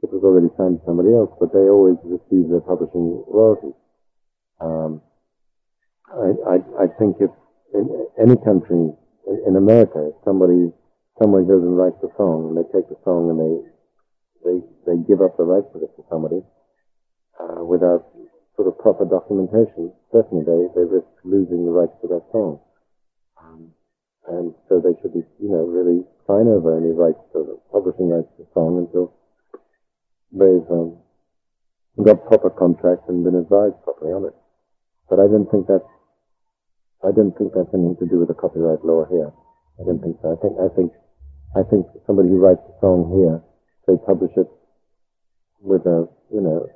it 0.01 0.09
was 0.09 0.25
already 0.25 0.49
signed 0.57 0.81
to 0.81 0.85
somebody 0.89 1.13
else, 1.13 1.29
but 1.37 1.53
they 1.53 1.69
always 1.69 2.01
receive 2.09 2.49
their 2.49 2.65
publishing 2.65 3.21
royalties. 3.29 3.77
Um, 4.65 5.03
I, 6.09 6.57
I, 6.57 6.57
I 6.85 6.87
think 6.97 7.21
if 7.21 7.33
in 7.75 7.85
any 8.17 8.37
country, 8.41 8.97
in, 9.29 9.37
in 9.45 9.57
America, 9.57 10.09
if 10.09 10.17
somebody 10.25 10.73
goes 11.21 11.65
and 11.65 11.77
writes 11.77 12.01
a 12.05 12.13
song, 12.17 12.53
and 12.53 12.57
they 12.57 12.67
take 12.73 12.89
the 12.89 12.99
song 13.05 13.33
and 13.33 13.39
they 13.41 13.55
they 14.45 14.57
they 14.87 14.97
give 15.09 15.23
up 15.23 15.37
the 15.37 15.45
rights 15.45 15.69
of 15.75 15.83
it 15.83 15.91
to 15.97 16.05
somebody 16.11 16.43
uh, 17.41 17.65
without 17.65 18.07
sort 18.57 18.69
of 18.69 18.79
proper 18.79 19.05
documentation. 19.05 19.93
Certainly, 20.13 20.45
they 20.45 20.61
they 20.77 20.85
risk 20.85 21.09
losing 21.25 21.65
the 21.65 21.73
rights 21.73 21.97
to 22.03 22.09
that 22.09 22.25
song, 22.33 22.61
um, 23.41 23.73
and 24.29 24.55
so 24.69 24.81
they 24.81 24.95
should 25.01 25.13
be 25.13 25.25
you 25.41 25.49
know 25.49 25.65
really 25.65 26.05
sign 26.27 26.49
over 26.49 26.77
any 26.77 26.93
rights 26.93 27.21
to 27.33 27.45
the 27.45 27.57
publishing 27.73 28.11
rights 28.13 28.29
to 28.37 28.45
the 28.45 28.51
song 28.53 28.85
until 28.85 29.17
they've 30.33 30.69
um, 30.71 31.01
got 32.05 32.27
proper 32.29 32.51
contracts 32.51 33.09
and 33.09 33.25
been 33.25 33.37
advised 33.37 33.81
properly 33.85 34.13
on 34.13 34.25
it. 34.29 34.37
But 35.09 35.21
I 35.21 35.27
don't 35.27 35.49
think 35.49 35.67
that's 35.67 35.89
I 37.05 37.13
don't 37.13 37.33
think 37.37 37.53
that's 37.57 37.73
anything 37.73 37.97
to 38.01 38.07
do 38.07 38.21
with 38.21 38.29
the 38.29 38.35
copyright 38.37 38.85
law 38.85 39.05
here. 39.09 39.33
I 39.81 39.85
don't 39.85 40.01
think 40.01 40.17
so. 40.21 40.33
I 40.33 40.39
think 40.41 40.55
I 40.61 40.69
think 40.75 40.93
I 41.55 41.63
think 41.63 41.87
somebody 42.07 42.29
who 42.29 42.39
writes 42.39 42.61
a 42.67 42.75
song 42.81 43.13
here, 43.15 43.41
they 43.87 43.97
publish 44.05 44.33
it 44.37 44.49
with 45.63 45.87
a, 45.87 46.09
you 46.33 46.41
know, 46.41 46.67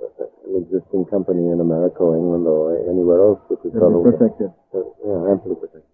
an 0.46 0.62
existing 0.62 1.04
company 1.06 1.50
in 1.50 1.60
America 1.60 2.00
or 2.00 2.16
England 2.16 2.46
or 2.46 2.78
anywhere 2.88 3.20
else, 3.22 3.40
which 3.48 3.60
is 3.64 3.72
protected. 3.72 4.52
yeah, 4.74 5.30
amply 5.30 5.54
protected. 5.54 5.90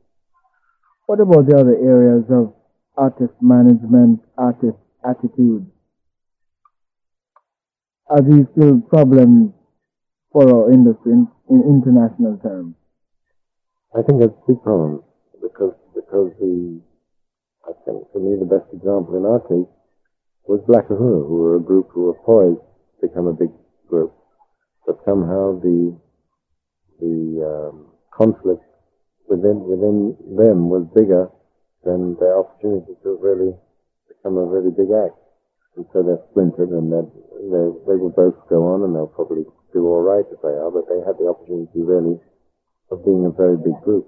What 1.07 1.21
about 1.21 1.47
the 1.47 1.57
other 1.57 1.77
areas 1.77 2.25
of 2.31 2.55
artist 2.97 3.35
management, 3.41 4.21
artist 4.37 4.79
attitude? 5.05 5.71
Are 8.09 8.23
these 8.23 8.47
still 8.53 8.81
problems 8.81 9.53
for 10.33 10.49
our 10.49 10.73
industry 10.73 11.13
in, 11.13 11.29
in 11.51 11.63
international 11.63 12.39
terms? 12.39 12.75
I 13.97 14.03
think 14.03 14.21
that's 14.21 14.33
a 14.33 14.47
big 14.47 14.63
problem 14.63 15.03
because 15.41 15.75
because 15.95 16.31
the 16.39 16.81
me 18.27 18.35
the 18.35 18.51
best 18.51 18.67
example 18.75 19.15
in 19.15 19.25
our 19.25 19.41
case 19.47 19.71
was 20.51 20.59
Black 20.67 20.91
Uhuru, 20.91 21.27
who 21.27 21.37
were 21.43 21.57
a 21.57 21.63
group 21.63 21.91
who 21.95 22.11
were 22.11 22.19
poised 22.27 22.63
to 22.99 23.07
become 23.07 23.27
a 23.27 23.33
big 23.35 23.51
group, 23.87 24.15
but 24.87 24.99
somehow 25.07 25.59
the 25.63 25.95
the 26.99 27.17
um, 27.45 27.87
conflict 28.11 28.63
within 29.29 29.63
within 29.63 30.17
them 30.39 30.71
was 30.71 30.87
bigger 30.95 31.31
than 31.85 32.17
their 32.19 32.39
opportunity 32.39 32.95
to 33.03 33.19
really 33.23 33.55
become 34.11 34.39
a 34.39 34.47
really 34.47 34.71
big 34.75 34.91
act, 34.91 35.19
and 35.77 35.87
so 35.93 36.03
they're 36.03 36.23
splintered, 36.31 36.71
and 36.71 36.91
they 36.91 37.65
they 37.87 37.97
will 37.99 38.15
both 38.15 38.35
go 38.49 38.75
on, 38.75 38.83
and 38.83 38.95
they'll 38.95 39.11
probably 39.11 39.45
do 39.73 39.87
all 39.87 40.03
right 40.03 40.27
if 40.31 40.41
they 40.43 40.55
are, 40.55 40.71
but 40.71 40.89
they 40.89 40.99
had 41.07 41.19
the 41.19 41.27
opportunity 41.31 41.83
really 41.83 42.19
of 42.91 43.05
being 43.05 43.27
a 43.27 43.31
very 43.31 43.59
big 43.59 43.77
group. 43.83 44.07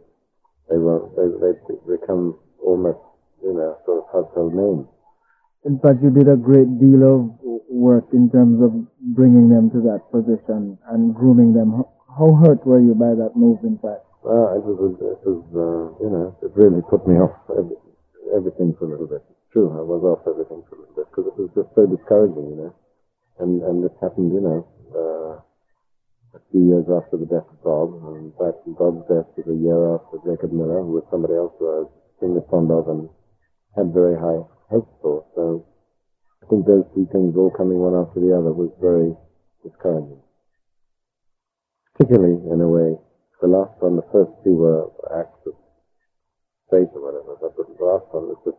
They 0.70 0.78
were 0.78 1.06
they 1.18 1.26
they 1.42 1.54
become 1.98 2.38
almost 2.62 2.98
you 3.42 3.54
know, 3.54 3.78
sort 3.86 4.04
of 4.04 4.06
household 4.12 4.54
name. 4.54 4.88
In 5.66 5.78
fact, 5.80 6.02
you 6.02 6.10
did 6.10 6.28
a 6.28 6.36
great 6.36 6.70
deal 6.78 7.02
of 7.02 7.34
work 7.68 8.06
in 8.12 8.30
terms 8.30 8.62
of 8.62 8.72
bringing 9.14 9.48
them 9.48 9.70
to 9.70 9.80
that 9.90 10.06
position 10.10 10.78
and 10.90 11.14
grooming 11.14 11.52
them. 11.52 11.84
How 12.08 12.34
hurt 12.34 12.64
were 12.66 12.80
you 12.80 12.94
by 12.94 13.14
that 13.14 13.36
move, 13.36 13.62
in 13.62 13.78
fact? 13.78 14.06
Well, 14.22 14.54
it 14.54 14.64
was, 14.64 14.98
it 14.98 15.22
was 15.22 15.44
uh, 15.54 15.94
you 16.02 16.10
know, 16.10 16.36
it 16.42 16.50
really 16.58 16.82
put 16.82 17.06
me 17.06 17.14
off 17.16 17.38
every, 17.54 17.78
everything 18.34 18.74
for 18.78 18.86
a 18.86 18.90
little 18.90 19.06
bit. 19.06 19.22
It's 19.30 19.48
true, 19.52 19.70
I 19.70 19.82
was 19.82 20.02
off 20.02 20.26
everything 20.26 20.62
for 20.66 20.74
a 20.74 20.80
little 20.82 20.96
bit 20.98 21.06
because 21.10 21.26
it 21.30 21.36
was 21.38 21.50
just 21.54 21.70
so 21.74 21.86
discouraging, 21.86 22.50
you 22.50 22.58
know. 22.58 22.72
And 23.38 23.62
and 23.62 23.84
this 23.84 23.94
happened, 24.02 24.34
you 24.34 24.42
know, 24.42 24.66
uh, 24.90 25.38
a 26.34 26.40
few 26.50 26.66
years 26.66 26.86
after 26.90 27.16
the 27.16 27.30
death 27.30 27.46
of 27.46 27.62
Bob. 27.62 27.94
And 27.94 28.30
in 28.30 28.32
fact, 28.34 28.66
Bob's 28.66 29.06
death 29.06 29.30
was 29.38 29.46
a 29.46 29.58
year 29.58 29.78
after 29.94 30.18
Jacob 30.26 30.50
Miller, 30.50 30.82
who 30.82 30.98
was 30.98 31.06
somebody 31.10 31.38
else 31.38 31.54
who 31.58 31.66
I 31.70 31.78
was 31.86 31.92
extremely 32.10 32.42
fond 32.50 32.74
of 32.74 32.90
and 32.90 33.08
had 33.76 33.92
very 33.92 34.16
high 34.16 34.40
hopes 34.70 34.92
for. 35.02 35.24
So 35.34 35.66
I 36.42 36.46
think 36.48 36.66
those 36.66 36.84
two 36.94 37.08
things 37.12 37.36
all 37.36 37.50
coming 37.50 37.78
one 37.78 37.94
after 37.94 38.20
the 38.20 38.36
other 38.36 38.52
was 38.52 38.70
very 38.80 39.14
discouraging. 39.64 40.22
particularly 41.98 42.38
in 42.52 42.60
a 42.60 42.68
way. 42.68 42.96
The 43.40 43.48
last 43.48 43.74
one, 43.80 43.96
the 43.96 44.06
first 44.12 44.30
two 44.44 44.54
were 44.54 44.90
acts 45.18 45.38
of 45.46 45.54
faith 46.70 46.88
or 46.94 47.02
whatever, 47.02 47.36
but 47.40 47.56
the 47.56 47.84
last 47.84 48.06
one 48.14 48.28
was 48.28 48.38
just 48.44 48.58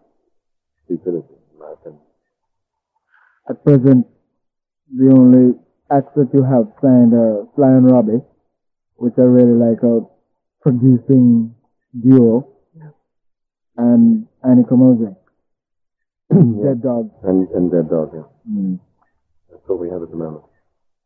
stupidity, 0.86 1.36
in 1.54 1.60
my 1.60 1.72
opinion. 1.74 2.02
At 3.50 3.63
present, 3.63 4.08
the 4.91 5.12
only 5.12 5.56
acts 5.91 6.13
that 6.15 6.30
you 6.34 6.43
have 6.43 6.72
signed 6.82 7.13
are 7.13 7.48
Sly 7.56 7.67
and 7.67 7.91
Robbie, 7.91 8.24
which 8.95 9.17
are 9.17 9.30
really 9.30 9.58
like 9.58 9.84
a 9.84 10.02
producing 10.62 11.56
duo, 12.00 12.48
and 13.78 14.28
Ini 14.45 14.63
Kamoze. 14.69 15.15
Dead 16.30 16.80
Dog. 16.82 17.10
And, 17.23 17.49
and 17.52 17.71
Dead 17.71 17.89
Dog, 17.89 18.12
yeah. 18.13 18.30
Mm. 18.47 18.80
That's 19.49 19.65
all 19.67 19.78
we 19.78 19.89
have 19.89 20.02
at 20.04 20.12
the 20.12 20.17
moment. 20.17 20.43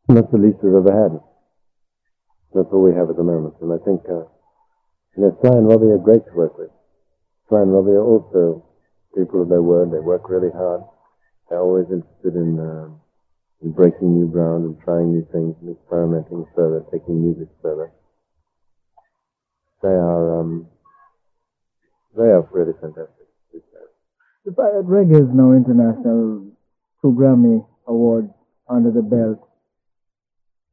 And 0.08 0.18
that's 0.18 0.30
the 0.30 0.38
least 0.38 0.58
we've 0.62 0.74
ever 0.76 0.92
had. 0.92 1.18
That's 2.52 2.68
all 2.70 2.84
we 2.84 2.94
have 2.94 3.10
at 3.10 3.16
the 3.16 3.24
moment. 3.24 3.54
And 3.60 3.72
I 3.72 3.80
think, 3.82 4.02
uh, 4.06 4.28
you 5.16 5.24
know, 5.24 5.32
Sly 5.40 5.56
and 5.56 5.66
Robbie 5.66 5.90
are 5.90 5.98
great 5.98 6.22
to 6.26 6.34
work 6.36 6.58
with. 6.58 6.70
Sly 7.48 7.62
and 7.62 7.72
Robbie 7.72 7.96
are 7.98 8.04
also 8.04 8.64
people 9.16 9.42
of 9.42 9.48
their 9.48 9.62
word. 9.62 9.90
They 9.90 9.98
work 9.98 10.28
really 10.28 10.52
hard. 10.52 10.82
They're 11.48 11.60
always 11.60 11.86
interested 11.90 12.36
in, 12.36 12.60
uh, 12.60 12.92
in 13.62 13.72
breaking 13.72 14.14
new 14.14 14.28
ground 14.28 14.64
and 14.64 14.76
trying 14.84 15.10
new 15.10 15.26
things 15.32 15.56
and 15.60 15.74
experimenting 15.74 16.46
further, 16.54 16.84
taking 16.92 17.22
music 17.22 17.48
further. 17.62 17.90
They 19.82 19.88
are, 19.88 20.40
um, 20.40 20.68
they 22.16 22.28
are 22.28 22.46
really 22.52 22.72
fantastic. 22.80 23.23
The 24.44 24.52
Pirate 24.52 24.84
Reggae 24.84 25.24
is 25.24 25.32
now 25.32 25.52
international 25.56 26.52
Grammy 27.02 27.64
awards 27.86 28.28
under 28.68 28.90
the 28.90 29.00
belt. 29.00 29.40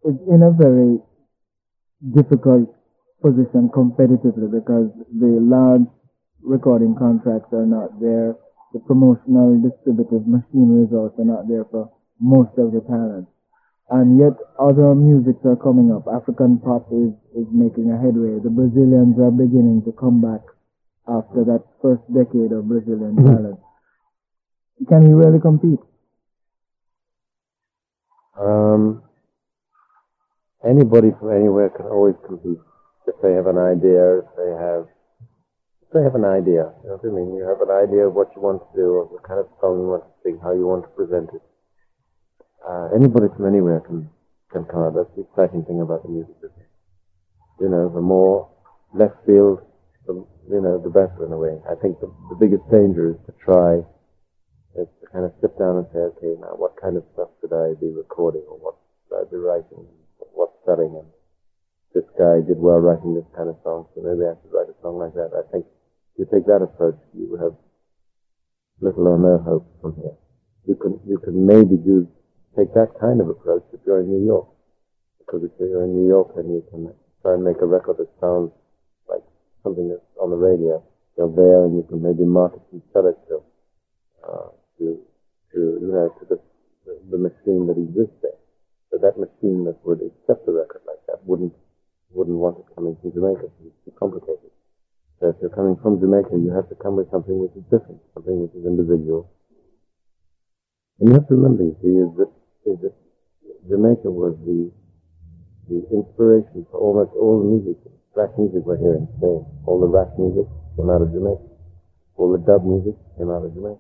It's 0.03 0.19
in 0.27 0.43
a 0.43 0.51
very 0.51 0.99
difficult 2.03 2.67
position 3.23 3.71
competitively 3.71 4.51
because 4.51 4.91
the 5.15 5.39
large 5.39 5.87
recording 6.43 6.95
contracts 6.99 7.53
are 7.53 7.65
not 7.65 7.95
there. 8.01 8.35
The 8.73 8.79
promotional 8.79 9.55
distributive 9.63 10.27
machinery 10.27 10.91
are 10.91 11.11
not 11.23 11.47
there 11.47 11.63
for 11.71 11.91
most 12.19 12.51
of 12.57 12.73
the 12.75 12.81
talent. 12.91 13.29
And 13.89 14.19
yet 14.19 14.35
other 14.59 14.93
musics 14.95 15.45
are 15.45 15.55
coming 15.55 15.95
up. 15.95 16.11
African 16.11 16.59
pop 16.59 16.91
is, 16.91 17.15
is 17.39 17.47
making 17.55 17.91
a 17.91 17.95
headway. 17.95 18.35
The 18.43 18.51
Brazilians 18.51 19.15
are 19.19 19.31
beginning 19.31 19.83
to 19.87 19.95
come 19.95 20.19
back 20.19 20.43
after 21.07 21.43
that 21.45 21.63
first 21.81 22.01
decade 22.13 22.51
of 22.51 22.67
Brazilian 22.67 23.15
talent. 23.15 23.59
Can 24.87 25.01
he 25.05 25.13
really 25.13 25.39
compete? 25.39 25.79
Um, 28.39 29.03
anybody 30.65 31.11
from 31.19 31.35
anywhere 31.35 31.69
can 31.69 31.85
always 31.85 32.15
compete 32.25 32.57
if 33.07 33.15
they 33.21 33.33
have 33.33 33.47
an 33.47 33.57
idea, 33.57 34.19
if 34.19 34.29
they 34.37 34.51
have, 34.57 34.87
if 35.81 35.89
they 35.93 36.01
have 36.01 36.15
an 36.15 36.25
idea. 36.25 36.73
You 36.81 36.89
know 36.89 36.97
what 36.97 37.05
I 37.05 37.13
mean? 37.13 37.35
You 37.35 37.45
have 37.45 37.61
an 37.61 37.73
idea 37.73 38.07
of 38.07 38.13
what 38.13 38.33
you 38.35 38.41
want 38.41 38.61
to 38.61 38.71
do, 38.77 39.05
of 39.05 39.09
the 39.11 39.21
kind 39.27 39.39
of 39.39 39.47
song 39.59 39.81
you 39.81 39.87
want 39.89 40.03
to 40.05 40.13
sing, 40.23 40.39
how 40.41 40.53
you 40.53 40.65
want 40.65 40.83
to 40.85 40.91
present 40.97 41.29
it. 41.33 41.41
Uh, 42.61 42.89
anybody 42.95 43.27
from 43.35 43.45
anywhere 43.45 43.81
can 43.81 44.09
can 44.51 44.65
come 44.65 44.83
out. 44.83 44.93
That's 44.95 45.09
the 45.15 45.23
exciting 45.23 45.63
thing 45.65 45.81
about 45.81 46.03
the 46.03 46.09
music 46.09 46.35
business. 46.41 46.69
You 47.59 47.69
know, 47.69 47.89
the 47.89 48.01
more 48.01 48.49
left 48.93 49.15
field, 49.25 49.61
the 50.07 50.13
you 50.49 50.61
know, 50.61 50.81
the 50.81 50.89
better 50.89 51.25
in 51.25 51.31
a 51.31 51.37
way. 51.37 51.57
I 51.69 51.75
think 51.75 51.99
the, 51.99 52.09
the 52.29 52.37
biggest 52.39 52.65
danger 52.71 53.13
is 53.13 53.19
to 53.25 53.33
try 53.43 53.85
is 54.75 54.87
to 55.01 55.05
kind 55.11 55.25
of 55.25 55.33
sit 55.41 55.51
down 55.59 55.83
and 55.83 55.87
say, 55.91 55.99
okay, 56.15 56.33
now 56.39 56.55
what 56.55 56.79
kind 56.79 56.95
of 56.95 57.03
stuff 57.13 57.29
should 57.39 57.51
I 57.51 57.75
be 57.79 57.91
recording 57.91 58.43
or 58.47 58.57
what 58.57 58.75
should 59.07 59.15
I 59.19 59.23
be 59.29 59.37
writing? 59.37 59.85
What's 60.33 60.55
selling? 60.65 60.95
And 60.95 61.07
this 61.93 62.07
guy 62.17 62.39
did 62.41 62.57
well 62.57 62.79
writing 62.79 63.13
this 63.13 63.27
kind 63.35 63.49
of 63.49 63.59
song, 63.63 63.87
so 63.93 64.01
maybe 64.01 64.23
I 64.23 64.35
should 64.39 64.53
write 64.55 64.71
a 64.71 64.77
song 64.81 64.97
like 64.97 65.13
that. 65.13 65.35
I 65.35 65.43
think 65.51 65.67
if 66.15 66.23
you 66.23 66.25
take 66.31 66.47
that 66.47 66.63
approach, 66.63 66.97
you 67.13 67.35
have 67.35 67.53
little 68.79 69.07
or 69.07 69.19
no 69.19 69.37
hope 69.43 69.67
from 69.81 69.95
here. 69.99 70.15
You 70.65 70.75
can, 70.75 70.99
you 71.05 71.19
can 71.19 71.45
maybe 71.45 71.75
do, 71.75 72.07
take 72.55 72.73
that 72.73 72.95
kind 72.99 73.19
of 73.19 73.27
approach 73.27 73.63
if 73.73 73.79
you're 73.85 73.99
in 73.99 74.09
New 74.09 74.25
York. 74.25 74.47
Because 75.19 75.43
if 75.43 75.51
you're 75.59 75.83
in 75.83 75.95
New 75.95 76.07
York 76.07 76.31
and 76.37 76.47
you 76.49 76.63
can 76.71 76.93
try 77.21 77.35
and 77.35 77.43
make 77.43 77.61
a 77.61 77.65
record 77.65 77.97
that 77.99 78.09
sounds 78.19 78.51
something 79.63 79.89
that's 79.89 80.05
on 80.19 80.29
the 80.29 80.37
radio, 80.37 80.83
you're 81.17 81.31
there 81.35 81.65
and 81.65 81.75
you 81.77 81.83
can 81.87 82.01
maybe 82.01 82.23
market 82.23 82.61
and 82.71 82.81
sell 82.93 83.07
it 83.07 83.17
to, 83.27 83.41
uh, 84.25 84.49
to, 84.77 84.99
to, 85.53 85.59
you 85.81 85.89
know, 85.91 86.09
to 86.19 86.23
the, 86.25 86.37
the, 86.85 86.93
the 87.11 87.17
machine 87.17 87.67
that 87.67 87.77
exists 87.77 88.17
there. 88.21 88.39
So 88.91 88.97
that 88.99 89.17
machine 89.17 89.65
that 89.65 89.79
would 89.85 90.01
accept 90.03 90.47
a 90.47 90.51
record 90.51 90.81
like 90.87 90.99
that 91.07 91.23
wouldn't, 91.23 91.53
wouldn't 92.11 92.37
want 92.37 92.59
it 92.59 92.67
coming 92.75 92.97
from 93.01 93.13
Jamaica. 93.13 93.47
It's 93.63 93.75
too 93.85 93.93
complicated. 93.97 94.51
So 95.19 95.29
if 95.29 95.35
you're 95.39 95.53
coming 95.53 95.77
from 95.81 95.99
Jamaica, 96.01 96.33
you 96.33 96.51
have 96.51 96.67
to 96.69 96.75
come 96.75 96.97
with 96.97 97.11
something 97.11 97.37
which 97.37 97.53
is 97.55 97.63
different, 97.69 98.01
something 98.13 98.41
which 98.41 98.51
is 98.57 98.65
individual. 98.65 99.29
And 100.99 101.09
you 101.09 101.13
have 101.13 101.27
to 101.29 101.35
remember, 101.35 101.63
you 101.63 101.77
see, 101.81 101.93
is 101.93 102.11
that, 102.17 102.31
is 102.65 102.77
that 102.81 102.95
Jamaica 103.69 104.09
was 104.09 104.33
the, 104.43 104.73
the 105.69 105.85
inspiration 105.93 106.65
for 106.71 106.81
almost 106.81 107.13
all 107.13 107.39
the 107.39 107.47
music, 107.47 107.77
black 108.15 108.37
music 108.37 108.63
we're 108.65 108.77
hearing 108.77 109.07
today. 109.15 109.39
All 109.65 109.79
the 109.79 109.87
rap 109.87 110.11
music 110.19 110.47
came 110.75 110.89
out 110.89 111.01
of 111.01 111.11
Jamaica. 111.11 111.47
All 112.17 112.31
the 112.31 112.43
dub 112.43 112.63
music 112.65 112.95
came 113.17 113.31
out 113.31 113.45
of 113.45 113.53
Jamaica. 113.53 113.79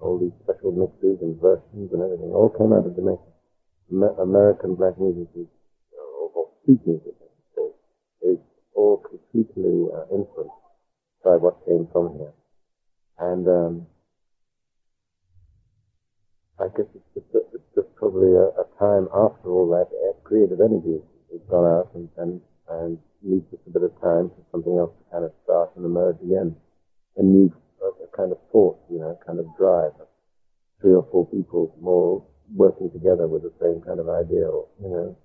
All 0.00 0.18
these 0.18 0.34
special 0.44 0.72
mixes 0.72 1.22
and 1.22 1.40
versions 1.40 1.88
and 1.92 2.02
everything 2.02 2.32
all 2.32 2.50
came 2.52 2.72
out 2.72 2.84
of 2.86 2.94
Jamaica. 2.94 3.24
Amer- 3.92 4.20
American 4.20 4.74
black 4.74 4.98
music 4.98 5.28
is, 5.36 5.48
or, 5.96 6.30
or 6.34 6.46
street 6.62 6.80
music, 6.86 7.14
I 7.16 7.28
should 7.32 7.48
say, 7.56 8.28
is 8.36 8.40
all 8.74 8.98
completely 8.98 9.88
uh, 9.88 10.04
influenced 10.12 10.60
by 11.24 11.36
what 11.36 11.64
came 11.64 11.88
from 11.92 12.18
here. 12.18 12.32
And 13.18 13.48
um, 13.48 13.86
I 16.58 16.68
guess 16.76 16.86
it's 16.94 17.08
just, 17.32 17.46
it's 17.54 17.70
just 17.74 17.94
probably 17.96 18.32
a, 18.36 18.52
a 18.52 18.66
time 18.78 19.08
after 19.14 19.48
all 19.48 19.68
that 19.72 19.88
uh, 19.88 20.12
creative 20.24 20.60
energy 20.60 21.00
has 21.32 21.40
gone 21.48 21.64
out 21.64 21.88
and, 21.94 22.08
and, 22.18 22.40
and 22.68 22.98
needs 23.24 23.46
just 23.50 23.62
a 23.66 23.70
bit 23.70 23.82
of 23.82 23.92
time 24.00 24.30
for 24.30 24.42
something 24.50 24.76
else 24.76 24.92
to 24.98 25.04
kind 25.10 25.24
of 25.24 25.32
start 25.44 25.70
and 25.76 25.84
emerge 25.84 26.16
again. 26.22 26.56
And 27.16 27.28
needs 27.28 27.52
a, 27.84 28.08
kind 28.16 28.32
of 28.32 28.38
force, 28.50 28.80
you 28.88 28.98
know, 28.98 29.18
kind 29.26 29.38
of 29.38 29.46
drive. 29.58 29.92
Three 30.80 30.94
or 30.94 31.06
four 31.12 31.26
people 31.28 31.76
more 31.80 32.24
working 32.56 32.90
together 32.90 33.28
with 33.28 33.42
the 33.42 33.52
same 33.60 33.80
kind 33.84 34.00
of 34.00 34.08
idea, 34.08 34.48
or, 34.48 34.68
you 34.80 34.88
know, 34.88 35.16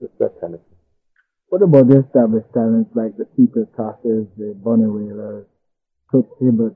just 0.00 0.16
that 0.18 0.38
kind 0.40 0.54
of 0.54 0.62
thing. 0.62 0.78
What 1.48 1.62
about 1.62 1.86
the 1.88 2.02
established 2.06 2.50
talents 2.54 2.90
like 2.94 3.16
the 3.18 3.26
Peter 3.36 3.66
Toshes, 3.78 4.26
the 4.38 4.54
Bunny 4.58 4.86
Wailers, 4.86 5.46
Toots 6.10 6.30
Hibbert? 6.40 6.74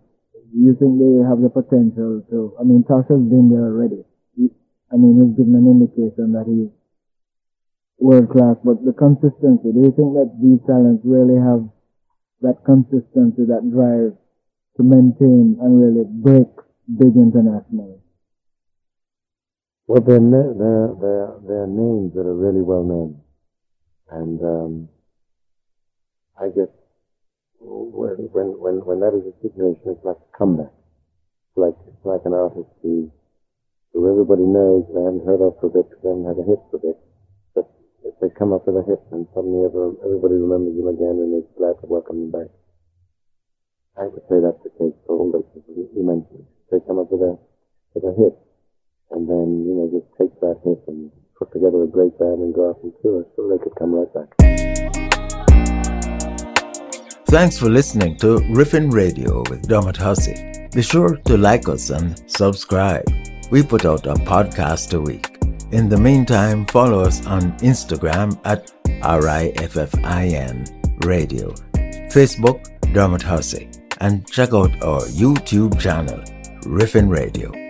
Do 0.52 0.58
you 0.58 0.74
think 0.78 0.98
they 0.98 1.22
have 1.26 1.42
the 1.42 1.50
potential 1.50 2.22
to, 2.30 2.54
I 2.60 2.64
mean, 2.64 2.84
Tosh's 2.86 3.22
been 3.26 3.50
there 3.50 3.70
already. 3.70 4.04
He, 4.36 4.50
I 4.92 4.96
mean, 4.96 5.18
he's 5.18 5.34
given 5.38 5.58
an 5.58 5.66
indication 5.66 6.32
that 6.34 6.46
he's 6.46 6.70
world 7.98 8.30
class, 8.30 8.56
but 8.64 8.78
the 8.84 8.94
consistency, 8.94 9.74
do 9.74 9.80
you 9.82 9.92
think 9.94 10.14
that 10.14 10.30
these 10.38 10.62
talents 10.66 11.02
really 11.04 11.38
have 11.38 11.66
that 12.40 12.62
consistency, 12.64 13.44
that 13.50 13.66
drive 13.74 14.14
to 14.78 14.82
maintain 14.82 15.58
and 15.58 15.82
really 15.82 16.06
break 16.06 16.46
big 16.86 17.14
internationally? 17.18 17.98
Well, 19.86 20.02
they're, 20.02 20.20
they're, 20.20 20.94
they're, 21.00 21.32
they're 21.48 21.66
names 21.66 22.14
that 22.14 22.26
are 22.26 22.36
really 22.36 22.62
well 22.62 22.84
known. 22.84 23.20
And 24.10 24.40
um, 24.42 24.88
I 26.38 26.48
guess 26.48 26.70
when, 27.58 28.30
when, 28.30 28.46
when, 28.60 28.74
when 28.86 29.00
that 29.00 29.16
is 29.16 29.26
a 29.26 29.34
situation, 29.42 29.82
it's 29.86 30.04
like 30.04 30.20
a 30.22 30.38
comeback. 30.38 30.70
It's 30.70 31.56
like, 31.56 31.74
it's 31.88 32.04
like 32.04 32.22
an 32.24 32.32
artist 32.32 32.70
who, 32.82 33.10
who 33.92 34.08
everybody 34.08 34.44
knows 34.46 34.86
they 34.94 35.02
haven't 35.02 35.26
heard 35.26 35.42
of 35.42 35.58
for 35.58 35.66
a 35.66 35.70
bit, 35.70 35.90
they 36.04 36.14
had 36.14 36.38
a 36.38 36.46
hit 36.46 36.60
for 36.70 36.76
a 36.76 36.84
bit. 36.84 37.07
They 38.20 38.26
come 38.34 38.52
up 38.52 38.66
with 38.66 38.74
a 38.74 38.82
hit, 38.82 38.98
and 39.12 39.28
suddenly 39.32 39.62
ever, 39.62 39.94
everybody 40.02 40.34
remembers 40.34 40.74
them 40.74 40.90
again 40.90 41.22
and 41.22 41.38
is 41.38 41.46
glad 41.54 41.78
to 41.78 41.86
welcome 41.86 42.18
them 42.18 42.34
back. 42.34 42.50
I 43.94 44.10
would 44.10 44.26
say 44.26 44.42
that's 44.42 44.58
the 44.66 44.74
case 44.74 44.98
for 45.06 45.14
all 45.14 45.30
those 45.30 45.46
people 45.54 45.86
you 45.94 46.02
mentioned. 46.02 46.42
They 46.70 46.82
come 46.82 46.98
up 46.98 47.12
with 47.14 47.22
a, 47.22 47.38
with 47.94 48.02
a 48.02 48.14
hit, 48.18 48.34
and 49.14 49.30
then, 49.30 49.62
you 49.62 49.70
know, 49.70 49.86
just 49.94 50.10
take 50.18 50.34
that 50.40 50.58
hit 50.66 50.82
and 50.90 51.12
put 51.38 51.52
together 51.52 51.84
a 51.84 51.86
great 51.86 52.18
band 52.18 52.42
and 52.42 52.52
go 52.52 52.70
out 52.70 52.82
and 52.82 52.92
tour, 53.02 53.24
so 53.36 53.46
they 53.46 53.62
could 53.62 53.78
come 53.78 53.94
right 53.94 54.10
back. 54.10 54.34
Thanks 57.26 57.56
for 57.56 57.70
listening 57.70 58.16
to 58.16 58.38
Riffin 58.50 58.90
Radio 58.90 59.44
with 59.48 59.68
Dermot 59.68 59.96
Hussey. 59.96 60.34
Be 60.74 60.82
sure 60.82 61.14
to 61.14 61.36
like 61.36 61.68
us 61.68 61.90
and 61.90 62.18
subscribe. 62.28 63.06
We 63.52 63.62
put 63.62 63.84
out 63.84 64.06
a 64.06 64.14
podcast 64.14 64.94
a 64.94 65.00
week. 65.00 65.27
In 65.70 65.90
the 65.90 65.98
meantime, 65.98 66.64
follow 66.64 67.02
us 67.02 67.26
on 67.26 67.52
Instagram 67.58 68.40
at 68.46 68.72
RIFFIN 69.02 70.66
Radio, 71.04 71.50
Facebook 72.10 72.64
Dermot 72.94 73.20
Hussey, 73.20 73.68
and 74.00 74.26
check 74.26 74.54
out 74.54 74.72
our 74.82 75.02
YouTube 75.02 75.78
channel, 75.78 76.24
Riffin 76.62 77.10
Radio. 77.10 77.67